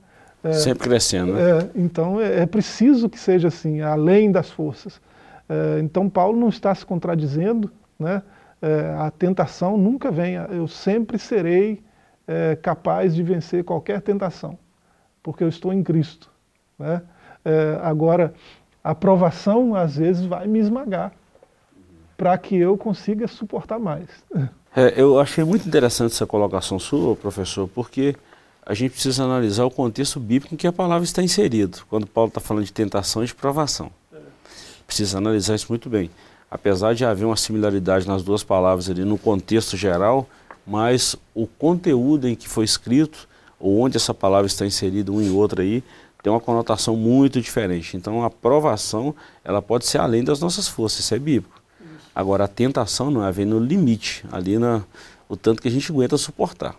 é, 0.42 0.52
Sempre 0.52 0.88
crescendo, 0.88 1.34
né? 1.34 1.40
É, 1.40 1.70
então 1.76 2.20
é, 2.20 2.40
é 2.40 2.46
preciso 2.46 3.08
que 3.08 3.18
seja 3.18 3.48
assim, 3.48 3.80
além 3.80 4.32
das 4.32 4.50
forças. 4.50 5.00
É, 5.48 5.80
então 5.80 6.08
Paulo 6.08 6.38
não 6.38 6.48
está 6.48 6.74
se 6.74 6.84
contradizendo, 6.84 7.70
né? 7.98 8.22
É, 8.60 8.94
a 8.98 9.10
tentação 9.10 9.76
nunca 9.76 10.10
vem, 10.10 10.34
eu 10.34 10.66
sempre 10.66 11.16
serei 11.16 11.80
é, 12.26 12.56
capaz 12.56 13.14
de 13.14 13.22
vencer 13.22 13.62
qualquer 13.62 14.02
tentação, 14.02 14.58
porque 15.22 15.44
eu 15.44 15.48
estou 15.48 15.72
em 15.72 15.82
Cristo. 15.82 16.30
Né? 16.78 17.02
agora, 17.82 18.34
a 18.84 18.94
provação 18.94 19.74
às 19.74 19.96
vezes 19.96 20.26
vai 20.26 20.46
me 20.46 20.58
esmagar, 20.58 21.12
para 22.14 22.36
que 22.36 22.56
eu 22.56 22.76
consiga 22.76 23.26
suportar 23.26 23.78
mais. 23.78 24.06
É, 24.76 25.00
eu 25.00 25.18
achei 25.18 25.42
muito 25.44 25.66
interessante 25.66 26.12
essa 26.12 26.26
colocação 26.26 26.78
sua, 26.78 27.16
professor, 27.16 27.66
porque 27.68 28.14
a 28.66 28.74
gente 28.74 28.92
precisa 28.92 29.24
analisar 29.24 29.64
o 29.64 29.70
contexto 29.70 30.20
bíblico 30.20 30.54
em 30.54 30.58
que 30.58 30.66
a 30.66 30.72
palavra 30.72 31.04
está 31.04 31.22
inserida, 31.22 31.78
quando 31.88 32.06
Paulo 32.06 32.28
está 32.28 32.40
falando 32.40 32.64
de 32.64 32.72
tentação 32.72 33.24
e 33.24 33.26
de 33.26 33.34
provação 33.34 33.90
precisa 34.88 35.18
analisar 35.18 35.54
isso 35.54 35.66
muito 35.68 35.90
bem. 35.90 36.10
Apesar 36.50 36.94
de 36.94 37.04
haver 37.04 37.26
uma 37.26 37.36
similaridade 37.36 38.08
nas 38.08 38.22
duas 38.22 38.42
palavras 38.42 38.88
ali 38.88 39.04
no 39.04 39.18
contexto 39.18 39.76
geral, 39.76 40.26
mas 40.66 41.14
o 41.34 41.46
conteúdo 41.46 42.26
em 42.26 42.34
que 42.34 42.48
foi 42.48 42.64
escrito, 42.64 43.28
ou 43.60 43.80
onde 43.80 43.98
essa 43.98 44.14
palavra 44.14 44.46
está 44.46 44.64
inserida 44.64 45.12
um 45.12 45.20
em 45.20 45.30
outra 45.30 45.62
aí, 45.62 45.84
tem 46.22 46.32
uma 46.32 46.40
conotação 46.40 46.96
muito 46.96 47.38
diferente. 47.38 47.98
Então 47.98 48.22
a 48.22 48.26
aprovação, 48.26 49.14
ela 49.44 49.60
pode 49.60 49.86
ser 49.86 49.98
além 49.98 50.24
das 50.24 50.40
nossas 50.40 50.66
forças, 50.66 51.00
isso 51.00 51.14
é 51.14 51.18
bíblico. 51.18 51.60
Agora 52.14 52.44
a 52.44 52.48
tentação 52.48 53.10
não 53.10 53.22
é 53.22 53.28
haver 53.28 53.46
no 53.46 53.60
limite, 53.60 54.24
ali 54.32 54.58
na, 54.58 54.82
o 55.28 55.36
tanto 55.36 55.60
que 55.60 55.68
a 55.68 55.70
gente 55.70 55.92
aguenta 55.92 56.16
suportar. 56.16 56.74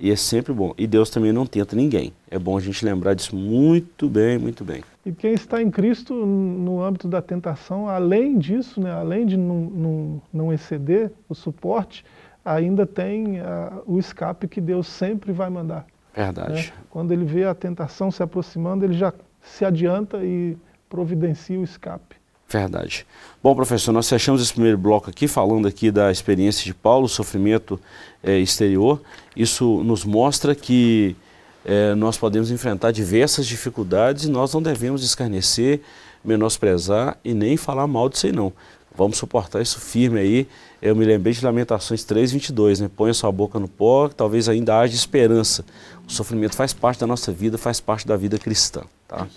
E 0.00 0.10
é 0.10 0.16
sempre 0.16 0.52
bom. 0.52 0.72
E 0.78 0.86
Deus 0.86 1.10
também 1.10 1.30
não 1.30 1.44
tenta 1.44 1.76
ninguém. 1.76 2.12
É 2.30 2.38
bom 2.38 2.56
a 2.56 2.60
gente 2.60 2.82
lembrar 2.84 3.12
disso 3.14 3.36
muito 3.36 4.08
bem, 4.08 4.38
muito 4.38 4.64
bem. 4.64 4.82
E 5.04 5.12
quem 5.12 5.34
está 5.34 5.60
em 5.60 5.70
Cristo 5.70 6.14
no 6.14 6.82
âmbito 6.82 7.06
da 7.06 7.20
tentação, 7.20 7.86
além 7.86 8.38
disso, 8.38 8.80
né, 8.80 8.90
além 8.90 9.26
de 9.26 9.36
não, 9.36 9.60
não, 9.60 10.22
não 10.32 10.52
exceder 10.52 11.12
o 11.28 11.34
suporte, 11.34 12.04
ainda 12.42 12.86
tem 12.86 13.40
uh, 13.40 13.82
o 13.86 13.98
escape 13.98 14.48
que 14.48 14.60
Deus 14.60 14.86
sempre 14.86 15.32
vai 15.32 15.50
mandar. 15.50 15.86
Verdade. 16.14 16.52
Né? 16.52 16.72
Quando 16.88 17.12
ele 17.12 17.24
vê 17.24 17.44
a 17.44 17.54
tentação 17.54 18.10
se 18.10 18.22
aproximando, 18.22 18.84
ele 18.84 18.94
já 18.94 19.12
se 19.42 19.64
adianta 19.64 20.24
e 20.24 20.56
providencia 20.88 21.58
o 21.58 21.62
escape. 21.62 22.16
Verdade. 22.50 23.06
Bom, 23.42 23.54
professor, 23.54 23.92
nós 23.92 24.08
fechamos 24.08 24.42
esse 24.42 24.52
primeiro 24.52 24.76
bloco 24.76 25.08
aqui 25.08 25.28
falando 25.28 25.68
aqui 25.68 25.90
da 25.90 26.10
experiência 26.10 26.64
de 26.64 26.74
Paulo, 26.74 27.08
sofrimento 27.08 27.80
é, 28.22 28.38
exterior. 28.38 29.00
Isso 29.36 29.82
nos 29.84 30.04
mostra 30.04 30.54
que 30.54 31.16
é, 31.64 31.94
nós 31.94 32.18
podemos 32.18 32.50
enfrentar 32.50 32.90
diversas 32.90 33.46
dificuldades 33.46 34.24
e 34.24 34.30
nós 34.30 34.52
não 34.52 34.60
devemos 34.60 35.04
escarnecer, 35.04 35.80
menosprezar 36.24 37.16
e 37.24 37.32
nem 37.32 37.56
falar 37.56 37.86
mal 37.86 38.08
disso 38.08 38.26
aí 38.26 38.32
não. 38.32 38.52
Vamos 38.96 39.16
suportar 39.16 39.62
isso 39.62 39.78
firme 39.78 40.18
aí. 40.18 40.48
Eu 40.82 40.96
me 40.96 41.04
lembrei 41.04 41.32
de 41.32 41.44
Lamentações 41.44 42.02
3, 42.02 42.32
22, 42.32 42.80
né? 42.80 42.90
Põe 42.94 43.10
a 43.10 43.14
sua 43.14 43.30
boca 43.30 43.58
no 43.60 43.68
pó, 43.68 44.08
talvez 44.08 44.48
ainda 44.48 44.78
haja 44.78 44.94
esperança. 44.94 45.64
O 46.06 46.10
sofrimento 46.10 46.56
faz 46.56 46.72
parte 46.72 46.98
da 46.98 47.06
nossa 47.06 47.30
vida, 47.30 47.56
faz 47.56 47.80
parte 47.80 48.06
da 48.06 48.16
vida 48.16 48.38
cristã, 48.38 48.82
tá? 49.06 49.28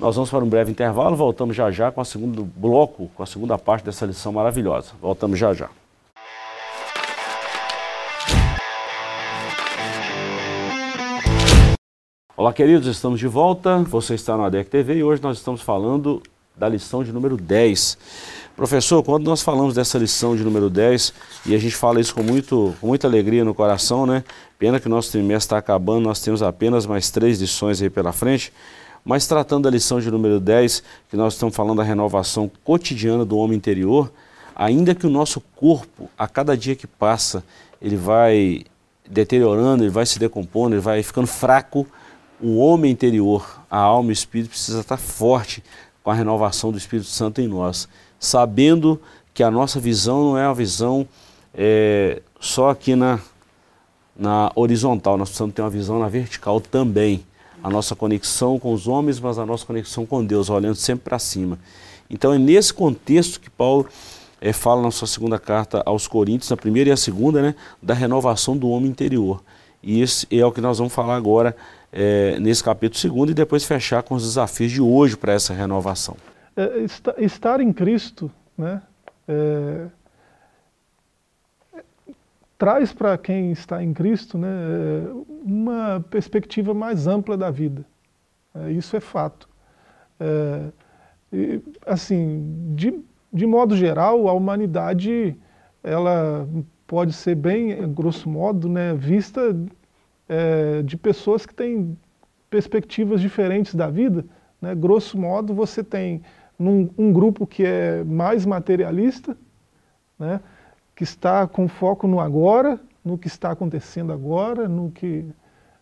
Nós 0.00 0.16
vamos 0.16 0.30
para 0.30 0.42
um 0.42 0.48
breve 0.48 0.70
intervalo, 0.70 1.14
voltamos 1.14 1.54
já 1.54 1.70
já 1.70 1.92
com 1.92 2.00
o 2.00 2.04
segundo 2.06 2.42
bloco, 2.42 3.10
com 3.14 3.22
a 3.22 3.26
segunda 3.26 3.58
parte 3.58 3.84
dessa 3.84 4.06
lição 4.06 4.32
maravilhosa. 4.32 4.92
Voltamos 4.98 5.38
já 5.38 5.52
já. 5.52 5.68
Olá, 12.34 12.50
queridos, 12.54 12.86
estamos 12.88 13.20
de 13.20 13.28
volta. 13.28 13.76
Você 13.90 14.14
está 14.14 14.38
no 14.38 14.44
ADEC 14.44 14.70
TV 14.70 14.94
e 14.94 15.04
hoje 15.04 15.22
nós 15.22 15.36
estamos 15.36 15.60
falando 15.60 16.22
da 16.56 16.66
lição 16.66 17.04
de 17.04 17.12
número 17.12 17.36
10. 17.36 17.98
Professor, 18.56 19.02
quando 19.02 19.26
nós 19.26 19.42
falamos 19.42 19.74
dessa 19.74 19.98
lição 19.98 20.34
de 20.34 20.42
número 20.42 20.70
10, 20.70 21.12
e 21.44 21.54
a 21.54 21.58
gente 21.58 21.76
fala 21.76 22.00
isso 22.00 22.14
com, 22.14 22.22
muito, 22.22 22.74
com 22.80 22.86
muita 22.86 23.06
alegria 23.06 23.44
no 23.44 23.54
coração, 23.54 24.06
né? 24.06 24.24
Pena 24.58 24.80
que 24.80 24.86
o 24.86 24.90
nosso 24.90 25.12
trimestre 25.12 25.44
está 25.44 25.58
acabando, 25.58 26.04
nós 26.04 26.22
temos 26.22 26.42
apenas 26.42 26.86
mais 26.86 27.10
três 27.10 27.38
lições 27.38 27.82
aí 27.82 27.90
pela 27.90 28.12
frente. 28.12 28.50
Mas 29.04 29.26
tratando 29.26 29.64
da 29.64 29.70
lição 29.70 30.00
de 30.00 30.10
número 30.10 30.38
10, 30.38 30.82
que 31.08 31.16
nós 31.16 31.34
estamos 31.34 31.54
falando 31.54 31.78
da 31.78 31.82
renovação 31.82 32.50
cotidiana 32.64 33.24
do 33.24 33.36
homem 33.38 33.56
interior, 33.56 34.12
ainda 34.54 34.94
que 34.94 35.06
o 35.06 35.10
nosso 35.10 35.40
corpo, 35.56 36.10
a 36.18 36.28
cada 36.28 36.56
dia 36.56 36.76
que 36.76 36.86
passa, 36.86 37.42
ele 37.80 37.96
vai 37.96 38.64
deteriorando, 39.08 39.82
ele 39.82 39.90
vai 39.90 40.06
se 40.06 40.18
decompondo, 40.18 40.74
ele 40.74 40.82
vai 40.82 41.02
ficando 41.02 41.26
fraco, 41.26 41.86
o 42.40 42.58
homem 42.58 42.90
interior, 42.90 43.62
a 43.70 43.78
alma 43.78 44.10
e 44.10 44.12
o 44.12 44.14
espírito 44.14 44.50
precisa 44.50 44.80
estar 44.80 44.96
forte 44.96 45.62
com 46.02 46.10
a 46.10 46.14
renovação 46.14 46.72
do 46.72 46.78
Espírito 46.78 47.08
Santo 47.08 47.40
em 47.40 47.48
nós, 47.48 47.88
sabendo 48.18 49.00
que 49.34 49.42
a 49.42 49.50
nossa 49.50 49.78
visão 49.78 50.30
não 50.30 50.38
é 50.38 50.46
uma 50.46 50.54
visão 50.54 51.06
é, 51.54 52.22
só 52.38 52.70
aqui 52.70 52.94
na, 52.94 53.20
na 54.16 54.50
horizontal, 54.54 55.16
nós 55.18 55.28
precisamos 55.28 55.54
ter 55.54 55.62
uma 55.62 55.70
visão 55.70 55.98
na 55.98 56.08
vertical 56.08 56.60
também. 56.60 57.24
A 57.62 57.70
nossa 57.70 57.94
conexão 57.94 58.58
com 58.58 58.72
os 58.72 58.88
homens, 58.88 59.20
mas 59.20 59.38
a 59.38 59.44
nossa 59.44 59.66
conexão 59.66 60.06
com 60.06 60.24
Deus, 60.24 60.48
olhando 60.48 60.76
sempre 60.76 61.04
para 61.04 61.18
cima. 61.18 61.58
Então 62.08 62.32
é 62.32 62.38
nesse 62.38 62.72
contexto 62.72 63.38
que 63.40 63.50
Paulo 63.50 63.86
é, 64.40 64.52
fala 64.52 64.82
na 64.82 64.90
sua 64.90 65.06
segunda 65.06 65.38
carta 65.38 65.82
aos 65.84 66.08
Coríntios, 66.08 66.50
na 66.50 66.56
primeira 66.56 66.90
e 66.90 66.92
a 66.92 66.96
segunda, 66.96 67.42
né, 67.42 67.54
da 67.82 67.94
renovação 67.94 68.56
do 68.56 68.68
homem 68.68 68.90
interior. 68.90 69.42
E 69.82 70.02
é 70.30 70.44
o 70.44 70.52
que 70.52 70.60
nós 70.60 70.78
vamos 70.78 70.92
falar 70.92 71.16
agora 71.16 71.56
é, 71.92 72.38
nesse 72.40 72.62
capítulo 72.62 72.98
segundo 72.98 73.30
e 73.30 73.34
depois 73.34 73.64
fechar 73.64 74.02
com 74.02 74.14
os 74.14 74.22
desafios 74.22 74.72
de 74.72 74.80
hoje 74.80 75.16
para 75.16 75.32
essa 75.32 75.54
renovação. 75.54 76.16
É, 76.56 76.84
estar 77.18 77.60
em 77.60 77.72
Cristo, 77.72 78.30
né, 78.56 78.82
é, 79.28 79.86
traz 82.60 82.92
para 82.92 83.16
quem 83.16 83.52
está 83.52 83.82
em 83.82 83.94
Cristo 83.94 84.36
né, 84.36 84.46
uma 85.26 86.04
perspectiva 86.10 86.74
mais 86.74 87.06
ampla 87.06 87.34
da 87.34 87.50
vida. 87.50 87.86
É, 88.54 88.70
isso 88.70 88.94
é 88.94 89.00
fato. 89.00 89.48
É, 90.20 90.66
e, 91.32 91.62
assim, 91.86 92.74
de, 92.76 93.00
de 93.32 93.46
modo 93.46 93.74
geral, 93.74 94.28
a 94.28 94.34
humanidade 94.34 95.34
ela 95.82 96.46
pode 96.86 97.14
ser 97.14 97.34
bem, 97.34 97.90
grosso 97.94 98.28
modo, 98.28 98.68
né, 98.68 98.92
vista 98.92 99.56
é, 100.28 100.82
de 100.82 100.98
pessoas 100.98 101.46
que 101.46 101.54
têm 101.54 101.96
perspectivas 102.50 103.22
diferentes 103.22 103.74
da 103.74 103.88
vida. 103.88 104.22
Né? 104.60 104.74
Grosso 104.74 105.16
modo, 105.16 105.54
você 105.54 105.82
tem 105.82 106.20
num, 106.58 106.90
um 106.98 107.10
grupo 107.10 107.46
que 107.46 107.64
é 107.64 108.04
mais 108.04 108.44
materialista, 108.44 109.34
né? 110.18 110.42
Que 111.00 111.04
está 111.04 111.46
com 111.46 111.66
foco 111.66 112.06
no 112.06 112.20
agora, 112.20 112.78
no 113.02 113.16
que 113.16 113.26
está 113.26 113.50
acontecendo 113.50 114.12
agora, 114.12 114.68
no 114.68 114.90
que, 114.90 115.24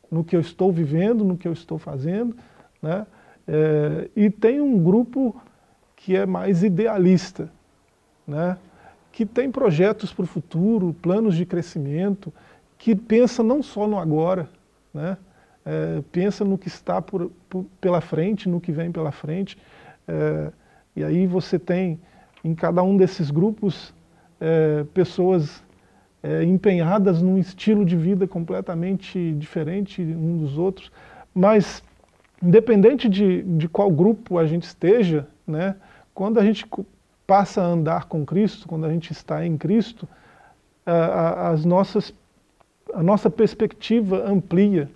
no 0.08 0.22
que 0.22 0.36
eu 0.36 0.40
estou 0.40 0.70
vivendo, 0.70 1.24
no 1.24 1.36
que 1.36 1.48
eu 1.48 1.52
estou 1.52 1.76
fazendo. 1.76 2.36
Né? 2.80 3.04
É, 3.48 4.08
e 4.14 4.30
tem 4.30 4.60
um 4.60 4.80
grupo 4.80 5.34
que 5.96 6.14
é 6.14 6.24
mais 6.24 6.62
idealista, 6.62 7.50
né? 8.24 8.56
que 9.10 9.26
tem 9.26 9.50
projetos 9.50 10.12
para 10.12 10.22
o 10.22 10.28
futuro, 10.28 10.94
planos 11.02 11.34
de 11.34 11.44
crescimento, 11.44 12.32
que 12.78 12.94
pensa 12.94 13.42
não 13.42 13.60
só 13.60 13.88
no 13.88 13.98
agora, 13.98 14.48
né? 14.94 15.18
É, 15.66 16.00
pensa 16.12 16.44
no 16.44 16.56
que 16.56 16.68
está 16.68 17.02
por, 17.02 17.32
por, 17.48 17.66
pela 17.80 18.00
frente, 18.00 18.48
no 18.48 18.60
que 18.60 18.70
vem 18.70 18.92
pela 18.92 19.10
frente. 19.10 19.58
É, 20.06 20.52
e 20.94 21.02
aí 21.02 21.26
você 21.26 21.58
tem 21.58 21.98
em 22.44 22.54
cada 22.54 22.84
um 22.84 22.96
desses 22.96 23.32
grupos 23.32 23.92
é, 24.40 24.84
pessoas 24.94 25.62
é, 26.22 26.42
empenhadas 26.44 27.22
num 27.22 27.38
estilo 27.38 27.84
de 27.84 27.96
vida 27.96 28.26
completamente 28.26 29.32
diferente 29.34 30.02
um 30.02 30.38
dos 30.38 30.58
outros. 30.58 30.90
Mas, 31.34 31.82
independente 32.42 33.08
de, 33.08 33.42
de 33.42 33.68
qual 33.68 33.90
grupo 33.90 34.38
a 34.38 34.46
gente 34.46 34.64
esteja, 34.64 35.26
né, 35.46 35.76
quando 36.14 36.38
a 36.38 36.44
gente 36.44 36.66
passa 37.26 37.62
a 37.62 37.66
andar 37.66 38.06
com 38.06 38.24
Cristo, 38.24 38.66
quando 38.66 38.86
a 38.86 38.90
gente 38.90 39.12
está 39.12 39.44
em 39.44 39.56
Cristo, 39.56 40.08
as 40.86 41.66
nossas 41.66 42.14
a 42.94 43.02
nossa 43.02 43.28
perspectiva 43.30 44.24
amplia, 44.26 44.90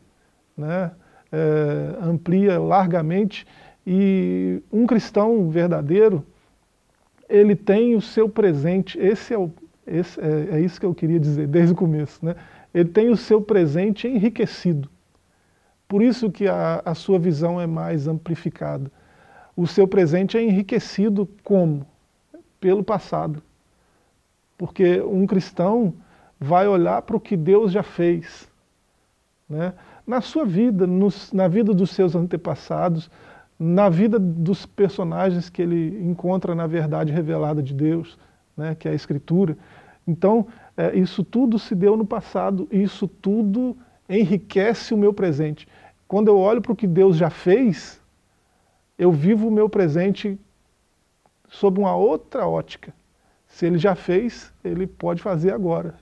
né? 0.57 0.91
É, 1.31 2.07
amplia 2.07 2.61
largamente 2.61 3.47
e 3.87 4.63
um 4.71 4.87
cristão 4.87 5.49
verdadeiro, 5.49 6.25
ele 7.33 7.57
tem 7.57 7.95
o 7.95 8.01
seu 8.01 8.29
presente, 8.29 8.99
esse 8.99 9.33
é, 9.33 9.39
o, 9.39 9.51
esse 9.87 10.21
é, 10.21 10.57
é 10.57 10.61
isso 10.61 10.79
que 10.79 10.85
eu 10.85 10.95
queria 10.95 11.19
dizer 11.19 11.47
desde 11.47 11.73
o 11.73 11.77
começo, 11.77 12.25
né? 12.25 12.37
ele 12.75 12.91
tem 12.91 13.09
o 13.09 13.17
seu 13.17 13.41
presente 13.41 14.07
enriquecido. 14.07 14.89
Por 15.89 16.03
isso 16.03 16.31
que 16.31 16.47
a, 16.47 16.83
a 16.85 16.95
sua 16.95 17.19
visão 17.19 17.61
é 17.61 17.67
mais 17.67 18.07
amplificada. 18.07 18.91
O 19.57 19.67
seu 19.67 19.87
presente 19.87 20.37
é 20.37 20.43
enriquecido 20.43 21.29
como? 21.43 21.87
Pelo 22.61 22.83
passado. 22.83 23.43
Porque 24.57 25.01
um 25.03 25.27
cristão, 25.27 25.95
vai 26.39 26.67
olhar 26.67 27.03
para 27.03 27.17
o 27.17 27.21
que 27.21 27.37
Deus 27.37 27.73
já 27.73 27.83
fez. 27.83 28.49
Né? 29.49 29.73
Na 30.07 30.21
sua 30.21 30.45
vida, 30.45 30.87
nos, 30.87 31.33
na 31.33 31.47
vida 31.47 31.73
dos 31.73 31.91
seus 31.91 32.17
antepassados, 32.17 33.11
na 33.63 33.89
vida 33.89 34.19
dos 34.19 34.67
personagens 34.67 35.49
que 35.49 35.63
ele 35.63 36.03
encontra 36.03 36.53
na 36.53 36.67
verdade 36.67 37.13
revelada 37.13 37.63
de 37.63 37.73
Deus, 37.73 38.19
né, 38.57 38.75
que 38.75 38.89
é 38.89 38.91
a 38.91 38.95
Escritura. 38.95 39.57
Então, 40.05 40.49
é, 40.77 40.99
isso 40.99 41.23
tudo 41.23 41.61
se 41.61 41.73
deu 41.73 41.97
no 41.97 42.05
passado, 42.05 42.67
isso 42.73 43.07
tudo 43.07 43.77
enriquece 44.09 44.93
o 44.93 44.97
meu 44.99 45.15
presente. 45.15 45.69
Quando 46.09 46.27
eu 46.27 46.37
olho 46.39 46.61
para 46.61 46.73
o 46.73 46.77
que 46.77 46.89
Deus 46.89 47.17
já 47.17 47.31
fez, 47.31 48.01
eu 48.99 49.13
vivo 49.13 49.47
o 49.47 49.51
meu 49.51 49.69
presente 49.69 50.37
sob 51.49 51.79
uma 51.79 51.95
outra 51.95 52.49
ótica. 52.49 52.93
Se 53.47 53.65
ele 53.65 53.79
já 53.79 53.95
fez, 53.95 54.53
ele 54.65 54.89
pode 54.89 55.23
fazer 55.23 55.53
agora. 55.53 55.95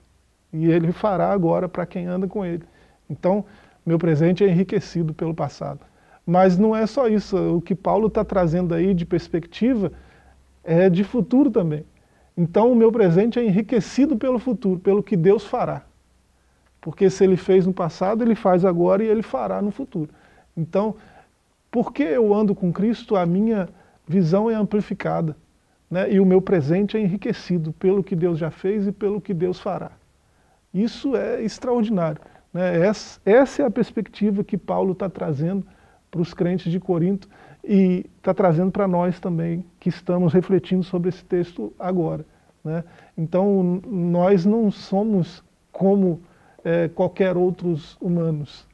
E 0.51 0.65
ele 0.65 0.91
fará 0.91 1.31
agora 1.31 1.69
para 1.69 1.85
quem 1.85 2.07
anda 2.07 2.27
com 2.27 2.43
ele. 2.43 2.63
Então, 3.07 3.45
meu 3.85 3.99
presente 3.99 4.43
é 4.43 4.49
enriquecido 4.49 5.13
pelo 5.13 5.35
passado. 5.35 5.90
Mas 6.25 6.57
não 6.57 6.75
é 6.75 6.85
só 6.85 7.07
isso. 7.07 7.37
O 7.57 7.61
que 7.61 7.75
Paulo 7.75 8.07
está 8.07 8.23
trazendo 8.23 8.73
aí 8.73 8.93
de 8.93 9.05
perspectiva 9.05 9.91
é 10.63 10.89
de 10.89 11.03
futuro 11.03 11.49
também. 11.49 11.85
Então, 12.37 12.71
o 12.71 12.75
meu 12.75 12.91
presente 12.91 13.39
é 13.39 13.43
enriquecido 13.43 14.15
pelo 14.15 14.39
futuro, 14.39 14.79
pelo 14.79 15.03
que 15.03 15.17
Deus 15.17 15.45
fará. 15.45 15.83
Porque 16.79 17.09
se 17.09 17.23
ele 17.23 17.37
fez 17.37 17.67
no 17.67 17.73
passado, 17.73 18.23
ele 18.23 18.35
faz 18.35 18.65
agora 18.65 19.03
e 19.03 19.07
ele 19.07 19.21
fará 19.21 19.61
no 19.61 19.71
futuro. 19.71 20.09
Então, 20.55 20.95
porque 21.69 22.03
eu 22.03 22.33
ando 22.33 22.55
com 22.55 22.71
Cristo, 22.71 23.15
a 23.15 23.25
minha 23.25 23.69
visão 24.07 24.49
é 24.49 24.55
amplificada. 24.55 25.35
Né? 25.89 26.13
E 26.13 26.19
o 26.19 26.25
meu 26.25 26.41
presente 26.41 26.97
é 26.97 26.99
enriquecido 26.99 27.73
pelo 27.73 28.03
que 28.03 28.15
Deus 28.15 28.39
já 28.39 28.49
fez 28.49 28.87
e 28.87 28.91
pelo 28.91 29.21
que 29.21 29.33
Deus 29.33 29.59
fará. 29.59 29.91
Isso 30.73 31.15
é 31.15 31.43
extraordinário. 31.43 32.21
Né? 32.53 32.85
Essa, 32.87 33.21
essa 33.25 33.61
é 33.61 33.65
a 33.65 33.71
perspectiva 33.71 34.43
que 34.43 34.57
Paulo 34.57 34.93
está 34.93 35.09
trazendo 35.09 35.65
para 36.11 36.21
os 36.21 36.33
crentes 36.33 36.69
de 36.71 36.79
Corinto 36.79 37.27
e 37.63 38.05
está 38.17 38.33
trazendo 38.33 38.71
para 38.71 38.87
nós 38.87 39.19
também, 39.19 39.65
que 39.79 39.89
estamos 39.89 40.33
refletindo 40.33 40.83
sobre 40.83 41.09
esse 41.09 41.23
texto 41.23 41.73
agora. 41.79 42.25
Né? 42.63 42.83
Então, 43.17 43.81
nós 43.87 44.45
não 44.45 44.69
somos 44.69 45.43
como 45.71 46.19
é, 46.63 46.89
qualquer 46.89 47.37
outros 47.37 47.97
humanos. 48.01 48.67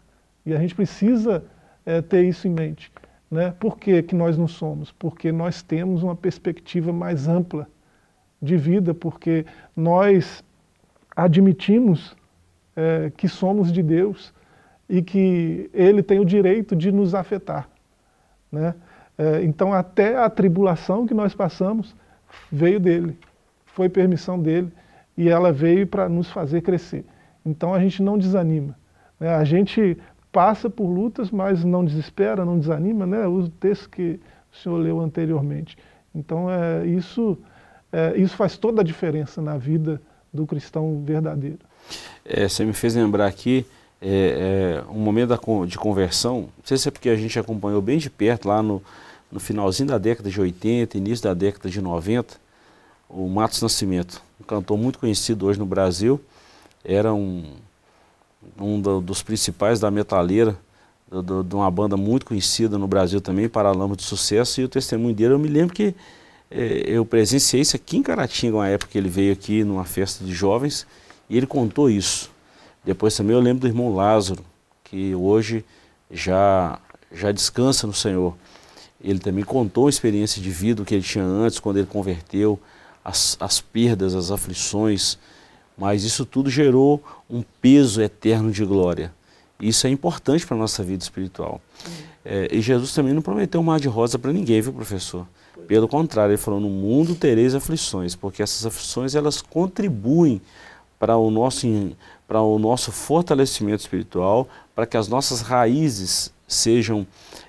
E 0.45 0.53
a 0.53 0.59
gente 0.59 0.73
precisa 0.73 1.43
é, 1.85 2.01
ter 2.01 2.25
isso 2.25 2.47
em 2.47 2.51
mente. 2.51 2.91
Né? 3.29 3.53
Por 3.59 3.77
que, 3.77 4.01
que 4.01 4.15
nós 4.15 4.37
não 4.37 4.47
somos? 4.47 4.91
Porque 4.91 5.31
nós 5.31 5.61
temos 5.61 6.01
uma 6.03 6.15
perspectiva 6.15 6.91
mais 6.91 7.27
ampla 7.27 7.67
de 8.41 8.57
vida, 8.57 8.93
porque 8.93 9.45
nós 9.75 10.43
admitimos 11.15 12.15
é, 12.75 13.11
que 13.15 13.27
somos 13.27 13.71
de 13.71 13.83
Deus 13.83 14.33
e 14.89 15.01
que 15.01 15.69
Ele 15.73 16.01
tem 16.01 16.19
o 16.19 16.25
direito 16.25 16.75
de 16.75 16.91
nos 16.91 17.13
afetar. 17.13 17.67
Né? 18.51 18.73
É, 19.17 19.43
então, 19.43 19.73
até 19.73 20.17
a 20.17 20.29
tribulação 20.29 21.05
que 21.05 21.13
nós 21.13 21.33
passamos 21.33 21.95
veio 22.51 22.79
dele, 22.79 23.17
foi 23.65 23.89
permissão 23.89 24.39
dele 24.39 24.71
e 25.17 25.29
ela 25.29 25.51
veio 25.51 25.87
para 25.87 26.07
nos 26.07 26.29
fazer 26.29 26.61
crescer. 26.61 27.05
Então, 27.45 27.73
a 27.73 27.79
gente 27.79 28.01
não 28.01 28.17
desanima. 28.17 28.77
Né? 29.19 29.29
A 29.29 29.43
gente 29.43 29.97
passa 30.31 30.69
por 30.69 30.85
lutas, 30.85 31.31
mas 31.31 31.63
não 31.63 31.83
desespera, 31.83 32.45
não 32.45 32.59
desanima, 32.59 33.05
né? 33.05 33.25
o 33.27 33.47
texto 33.49 33.89
que 33.89 34.19
o 34.51 34.55
senhor 34.55 34.77
leu 34.77 34.99
anteriormente. 34.99 35.77
Então, 36.13 36.49
é, 36.49 36.85
isso, 36.85 37.37
é, 37.91 38.15
isso 38.17 38.35
faz 38.35 38.57
toda 38.57 38.81
a 38.81 38.83
diferença 38.83 39.41
na 39.41 39.57
vida 39.57 40.01
do 40.33 40.45
cristão 40.45 41.03
verdadeiro. 41.03 41.59
É, 42.23 42.47
você 42.47 42.65
me 42.65 42.73
fez 42.73 42.95
lembrar 42.95 43.27
aqui 43.27 43.65
é, 44.01 44.83
é, 44.85 44.91
um 44.91 44.99
momento 44.99 45.37
de 45.65 45.77
conversão, 45.77 46.41
não 46.41 46.63
sei 46.63 46.77
se 46.77 46.87
é 46.87 46.91
porque 46.91 47.09
a 47.09 47.15
gente 47.15 47.37
acompanhou 47.39 47.81
bem 47.81 47.97
de 47.97 48.09
perto 48.09 48.47
lá 48.47 48.61
no, 48.61 48.81
no 49.31 49.39
finalzinho 49.39 49.89
da 49.89 49.97
década 49.97 50.29
de 50.29 50.39
80, 50.39 50.97
início 50.97 51.23
da 51.23 51.33
década 51.33 51.69
de 51.69 51.81
90, 51.81 52.35
o 53.09 53.27
Matos 53.27 53.61
Nascimento, 53.61 54.21
um 54.39 54.43
cantor 54.43 54.77
muito 54.77 54.99
conhecido 54.99 55.45
hoje 55.47 55.57
no 55.57 55.65
Brasil, 55.65 56.21
era 56.83 57.13
um, 57.13 57.43
um 58.59 58.79
do, 58.79 59.01
dos 59.01 59.23
principais 59.23 59.79
da 59.79 59.89
metaleira, 59.89 60.57
do, 61.09 61.23
do, 61.23 61.43
de 61.43 61.55
uma 61.55 61.69
banda 61.71 61.97
muito 61.97 62.25
conhecida 62.25 62.77
no 62.77 62.87
Brasil 62.87 63.19
também, 63.19 63.49
Paralama 63.49 63.95
de 63.95 64.03
Sucesso, 64.03 64.61
e 64.61 64.63
o 64.63 64.69
testemunho 64.69 65.15
dele, 65.15 65.33
eu 65.33 65.39
me 65.39 65.47
lembro 65.47 65.73
que 65.73 65.95
é, 66.51 66.83
eu 66.85 67.05
presenciei 67.05 67.61
isso 67.61 67.75
aqui 67.75 67.97
em 67.97 68.03
Caratinga, 68.03 68.57
uma 68.57 68.67
época 68.67 68.91
que 68.91 68.97
ele 68.97 69.09
veio 69.09 69.33
aqui 69.33 69.63
numa 69.63 69.85
festa 69.85 70.23
de 70.23 70.33
jovens, 70.33 70.85
e 71.29 71.35
ele 71.35 71.47
contou 71.47 71.89
isso. 71.89 72.29
Depois 72.87 73.13
também 73.17 73.35
eu 73.35 73.41
lembro 73.41 73.59
do 73.59 73.67
irmão 73.67 73.93
Lázaro, 73.93 74.45
que 74.85 75.13
hoje 75.13 75.65
já, 76.09 76.79
já 77.11 77.33
descansa 77.33 77.85
no 77.85 77.91
Senhor. 77.91 78.33
Ele 79.03 79.19
também 79.19 79.43
contou 79.43 79.87
a 79.87 79.89
experiência 79.89 80.41
de 80.41 80.49
vida 80.49 80.85
que 80.85 80.95
ele 80.95 81.03
tinha 81.03 81.25
antes, 81.25 81.59
quando 81.59 81.75
ele 81.75 81.85
converteu, 81.85 82.57
as, 83.03 83.35
as 83.41 83.59
perdas, 83.59 84.15
as 84.15 84.31
aflições, 84.31 85.19
mas 85.77 86.05
isso 86.05 86.25
tudo 86.25 86.49
gerou 86.49 87.03
um 87.29 87.43
peso 87.61 88.01
eterno 88.01 88.51
de 88.51 88.63
glória. 88.63 89.13
Isso 89.59 89.85
é 89.85 89.89
importante 89.89 90.47
para 90.47 90.55
a 90.55 90.59
nossa 90.59 90.81
vida 90.81 91.03
espiritual. 91.03 91.59
É, 92.23 92.47
e 92.49 92.61
Jesus 92.61 92.93
também 92.93 93.13
não 93.13 93.21
prometeu 93.21 93.59
um 93.59 93.65
mar 93.65 93.81
de 93.81 93.89
rosa 93.89 94.17
para 94.17 94.31
ninguém, 94.31 94.61
viu, 94.61 94.71
professor? 94.71 95.27
Pelo 95.67 95.89
contrário, 95.89 96.31
ele 96.31 96.37
falou, 96.37 96.61
no 96.61 96.69
mundo 96.69 97.15
tereis 97.15 97.53
aflições, 97.53 98.15
porque 98.15 98.41
essas 98.41 98.65
aflições 98.65 99.13
elas 99.13 99.41
contribuem 99.41 100.41
para 100.97 101.17
o 101.17 101.29
nosso, 101.29 101.67
para 102.27 102.41
o 102.41 102.59
nosso 102.59 102.91
fortalecimento 102.91 103.81
espiritual, 103.81 104.47
para 104.75 104.85
que 104.85 104.97
as 104.97 105.07
nossas 105.07 105.41
raízes 105.41 106.31
sejam, 106.47 107.07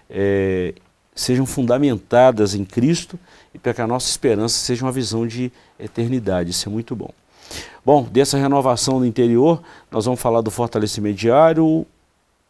é, 0.09 0.75
sejam 1.15 1.45
fundamentadas 1.45 2.55
em 2.55 2.65
Cristo 2.65 3.19
e 3.53 3.59
para 3.59 3.75
que 3.75 3.81
a 3.81 3.87
nossa 3.87 4.09
esperança 4.09 4.59
seja 4.59 4.85
uma 4.85 4.93
visão 4.93 5.27
de 5.27 5.51
eternidade. 5.79 6.51
Isso 6.51 6.69
é 6.69 6.73
muito 6.73 6.95
bom. 6.95 7.11
Bom, 7.85 8.05
dessa 8.05 8.37
renovação 8.37 8.99
do 9.01 9.07
interior, 9.07 9.63
nós 9.91 10.05
vamos 10.05 10.21
falar 10.21 10.43
do 10.43 10.51
fortalecimento 10.51 11.17
diário, 11.17 11.87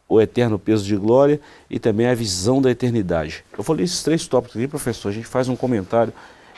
o 0.07 0.19
eterno 0.19 0.57
peso 0.57 0.83
de 0.83 0.95
glória 0.97 1.39
e 1.69 1.79
também 1.79 2.07
a 2.07 2.15
visão 2.15 2.61
da 2.61 2.69
eternidade. 2.71 3.45
Eu 3.57 3.63
falei 3.63 3.85
esses 3.85 4.03
três 4.03 4.27
tópicos 4.27 4.57
aqui, 4.57 4.67
professor, 4.67 5.09
a 5.09 5.11
gente 5.11 5.27
faz 5.27 5.47
um 5.47 5.55
comentário 5.55 6.11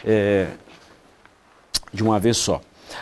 é, 0.03 0.47
de 1.93 2.01
uma 2.01 2.19
vez 2.19 2.37
só. 2.37 2.61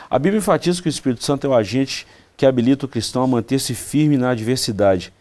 A 0.09 0.19
Bíblia 0.19 0.39
enfatiza 0.39 0.81
que 0.81 0.87
o 0.87 0.89
Espírito 0.89 1.23
Santo 1.23 1.45
é 1.45 1.49
o 1.49 1.53
agente 1.53 2.05
que 2.39 2.45
habilita 2.45 2.85
o 2.85 2.89
cristão 2.89 3.21
a 3.21 3.27
manter-se 3.27 3.75
firme 3.75 4.15
na 4.15 4.29
adversidade. 4.29 5.11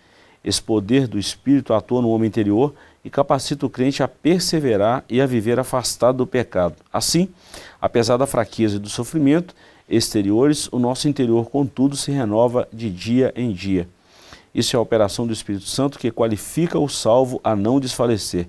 Esse 0.44 0.62
poder 0.62 1.08
do 1.08 1.18
Espírito 1.18 1.74
atua 1.74 2.00
no 2.00 2.10
homem 2.10 2.28
interior 2.28 2.72
e 3.04 3.10
capacita 3.10 3.66
o 3.66 3.68
crente 3.68 4.04
a 4.04 4.06
perseverar 4.06 5.04
e 5.08 5.20
a 5.20 5.26
viver 5.26 5.58
afastado 5.58 6.18
do 6.18 6.26
pecado. 6.28 6.76
Assim, 6.92 7.28
apesar 7.80 8.18
da 8.18 8.24
fraqueza 8.24 8.76
e 8.76 8.78
do 8.78 8.88
sofrimento 8.88 9.52
exteriores, 9.88 10.68
o 10.70 10.78
nosso 10.78 11.08
interior, 11.08 11.50
contudo, 11.50 11.96
se 11.96 12.12
renova 12.12 12.68
de 12.72 12.88
dia 12.88 13.32
em 13.34 13.50
dia. 13.50 13.88
Isso 14.54 14.76
é 14.76 14.78
a 14.78 14.80
operação 14.80 15.26
do 15.26 15.32
Espírito 15.32 15.66
Santo 15.66 15.98
que 15.98 16.12
qualifica 16.12 16.78
o 16.78 16.88
salvo 16.88 17.40
a 17.42 17.56
não 17.56 17.80
desfalecer. 17.80 18.46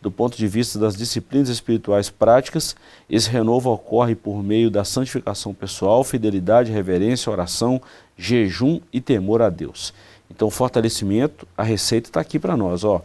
Do 0.00 0.10
ponto 0.10 0.36
de 0.36 0.48
vista 0.48 0.78
das 0.78 0.96
disciplinas 0.96 1.50
espirituais 1.50 2.08
práticas, 2.08 2.74
esse 3.08 3.28
renovo 3.28 3.70
ocorre 3.70 4.14
por 4.14 4.42
meio 4.42 4.70
da 4.70 4.82
santificação 4.82 5.52
pessoal, 5.52 6.02
fidelidade, 6.02 6.72
reverência, 6.72 7.30
oração, 7.30 7.82
jejum 8.16 8.80
e 8.90 9.00
temor 9.00 9.42
a 9.42 9.50
Deus. 9.50 9.92
Então, 10.30 10.48
fortalecimento, 10.48 11.46
a 11.56 11.62
receita 11.62 12.08
está 12.08 12.20
aqui 12.20 12.38
para 12.38 12.56
nós, 12.56 12.82
ó. 12.82 13.02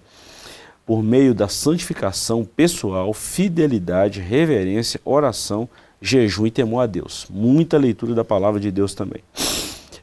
Por 0.85 1.03
meio 1.03 1.33
da 1.33 1.49
santificação 1.49 2.45
pessoal, 2.45 3.11
fidelidade, 3.13 4.21
reverência, 4.21 5.01
oração, 5.03 5.67
jejum 5.99 6.45
e 6.45 6.51
temor 6.51 6.81
a 6.81 6.85
Deus. 6.85 7.25
Muita 7.29 7.77
leitura 7.77 8.13
da 8.13 8.23
palavra 8.23 8.59
de 8.59 8.71
Deus 8.71 8.93
também. 8.93 9.21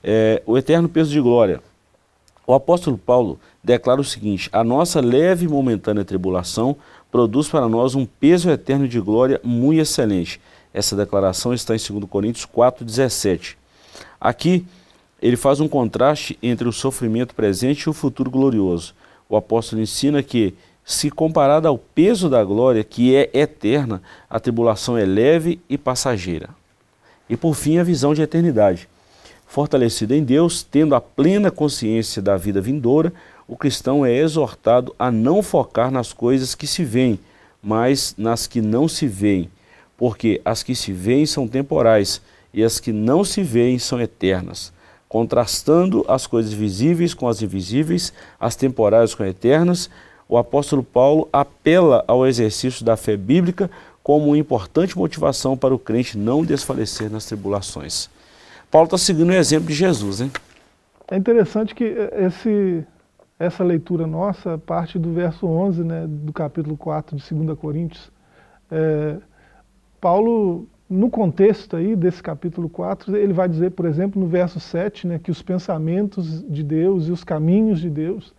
É, 0.02 0.42
o 0.44 0.58
eterno 0.58 0.88
peso 0.88 1.10
de 1.10 1.20
glória. 1.20 1.62
O 2.44 2.52
apóstolo 2.52 2.98
Paulo 2.98 3.38
declara 3.62 4.00
o 4.00 4.04
seguinte: 4.04 4.48
A 4.52 4.64
nossa 4.64 5.00
leve 5.00 5.46
e 5.46 5.48
momentânea 5.48 6.04
tribulação 6.04 6.76
produz 7.10 7.48
para 7.48 7.68
nós 7.68 7.94
um 7.94 8.06
peso 8.06 8.50
eterno 8.50 8.88
de 8.88 9.00
glória 9.00 9.40
muito 9.44 9.80
excelente. 9.80 10.40
Essa 10.72 10.96
declaração 10.96 11.52
está 11.52 11.74
em 11.74 11.78
2 11.78 12.04
Coríntios 12.08 12.46
4,17. 12.46 13.56
Aqui, 14.20 14.64
ele 15.20 15.36
faz 15.36 15.60
um 15.60 15.68
contraste 15.68 16.38
entre 16.42 16.66
o 16.66 16.72
sofrimento 16.72 17.34
presente 17.34 17.82
e 17.82 17.90
o 17.90 17.92
futuro 17.92 18.30
glorioso. 18.30 18.94
O 19.28 19.36
apóstolo 19.36 19.82
ensina 19.82 20.22
que, 20.22 20.54
se 20.84 21.10
comparada 21.10 21.68
ao 21.68 21.78
peso 21.78 22.28
da 22.28 22.42
glória, 22.42 22.82
que 22.82 23.14
é 23.14 23.30
eterna, 23.32 24.02
a 24.28 24.40
tribulação 24.40 24.96
é 24.98 25.04
leve 25.04 25.60
e 25.68 25.78
passageira. 25.78 26.50
E 27.28 27.36
por 27.36 27.54
fim, 27.54 27.78
a 27.78 27.84
visão 27.84 28.14
de 28.14 28.22
eternidade. 28.22 28.88
Fortalecido 29.46 30.14
em 30.14 30.24
Deus, 30.24 30.62
tendo 30.62 30.94
a 30.94 31.00
plena 31.00 31.50
consciência 31.50 32.20
da 32.20 32.36
vida 32.36 32.60
vindoura, 32.60 33.12
o 33.52 33.56
cristão 33.56 34.06
é 34.06 34.16
exortado 34.16 34.94
a 34.98 35.10
não 35.10 35.42
focar 35.42 35.90
nas 35.90 36.10
coisas 36.10 36.54
que 36.54 36.66
se 36.66 36.82
veem, 36.82 37.20
mas 37.62 38.14
nas 38.16 38.46
que 38.46 38.62
não 38.62 38.88
se 38.88 39.06
veem, 39.06 39.50
porque 39.94 40.40
as 40.42 40.62
que 40.62 40.74
se 40.74 40.90
veem 40.90 41.26
são 41.26 41.46
temporais 41.46 42.22
e 42.54 42.64
as 42.64 42.80
que 42.80 42.94
não 42.94 43.22
se 43.22 43.42
veem 43.42 43.78
são 43.78 44.00
eternas. 44.00 44.72
Contrastando 45.06 46.02
as 46.08 46.26
coisas 46.26 46.50
visíveis 46.54 47.12
com 47.12 47.28
as 47.28 47.42
invisíveis, 47.42 48.10
as 48.40 48.56
temporais 48.56 49.14
com 49.14 49.22
as 49.22 49.28
eternas, 49.28 49.90
o 50.26 50.38
apóstolo 50.38 50.82
Paulo 50.82 51.28
apela 51.30 52.02
ao 52.08 52.26
exercício 52.26 52.82
da 52.82 52.96
fé 52.96 53.18
bíblica 53.18 53.70
como 54.02 54.28
uma 54.28 54.38
importante 54.38 54.96
motivação 54.96 55.58
para 55.58 55.74
o 55.74 55.78
crente 55.78 56.16
não 56.16 56.42
desfalecer 56.42 57.10
nas 57.10 57.26
tribulações. 57.26 58.08
Paulo 58.70 58.86
está 58.86 58.96
seguindo 58.96 59.28
o 59.28 59.34
exemplo 59.34 59.68
de 59.68 59.74
Jesus, 59.74 60.22
hein? 60.22 60.32
É 61.10 61.18
interessante 61.18 61.74
que 61.74 61.84
esse, 61.84 62.82
essa 63.38 63.64
leitura 63.64 64.06
nossa 64.06 64.58
parte 64.58 64.98
do 64.98 65.12
verso 65.12 65.46
11, 65.46 65.84
né, 65.84 66.06
do 66.06 66.32
capítulo 66.32 66.76
4 66.76 67.16
de 67.16 67.34
2 67.34 67.58
Coríntios. 67.58 68.10
É, 68.70 69.18
Paulo, 70.00 70.66
no 70.88 71.10
contexto 71.10 71.76
aí 71.76 71.94
desse 71.96 72.22
capítulo 72.22 72.68
4, 72.68 73.16
ele 73.16 73.32
vai 73.32 73.48
dizer, 73.48 73.70
por 73.70 73.86
exemplo, 73.86 74.20
no 74.20 74.26
verso 74.26 74.60
7, 74.60 75.06
né, 75.06 75.18
que 75.18 75.30
os 75.30 75.42
pensamentos 75.42 76.42
de 76.48 76.62
Deus 76.62 77.08
e 77.08 77.12
os 77.12 77.24
caminhos 77.24 77.80
de 77.80 77.90
Deus 77.90 78.34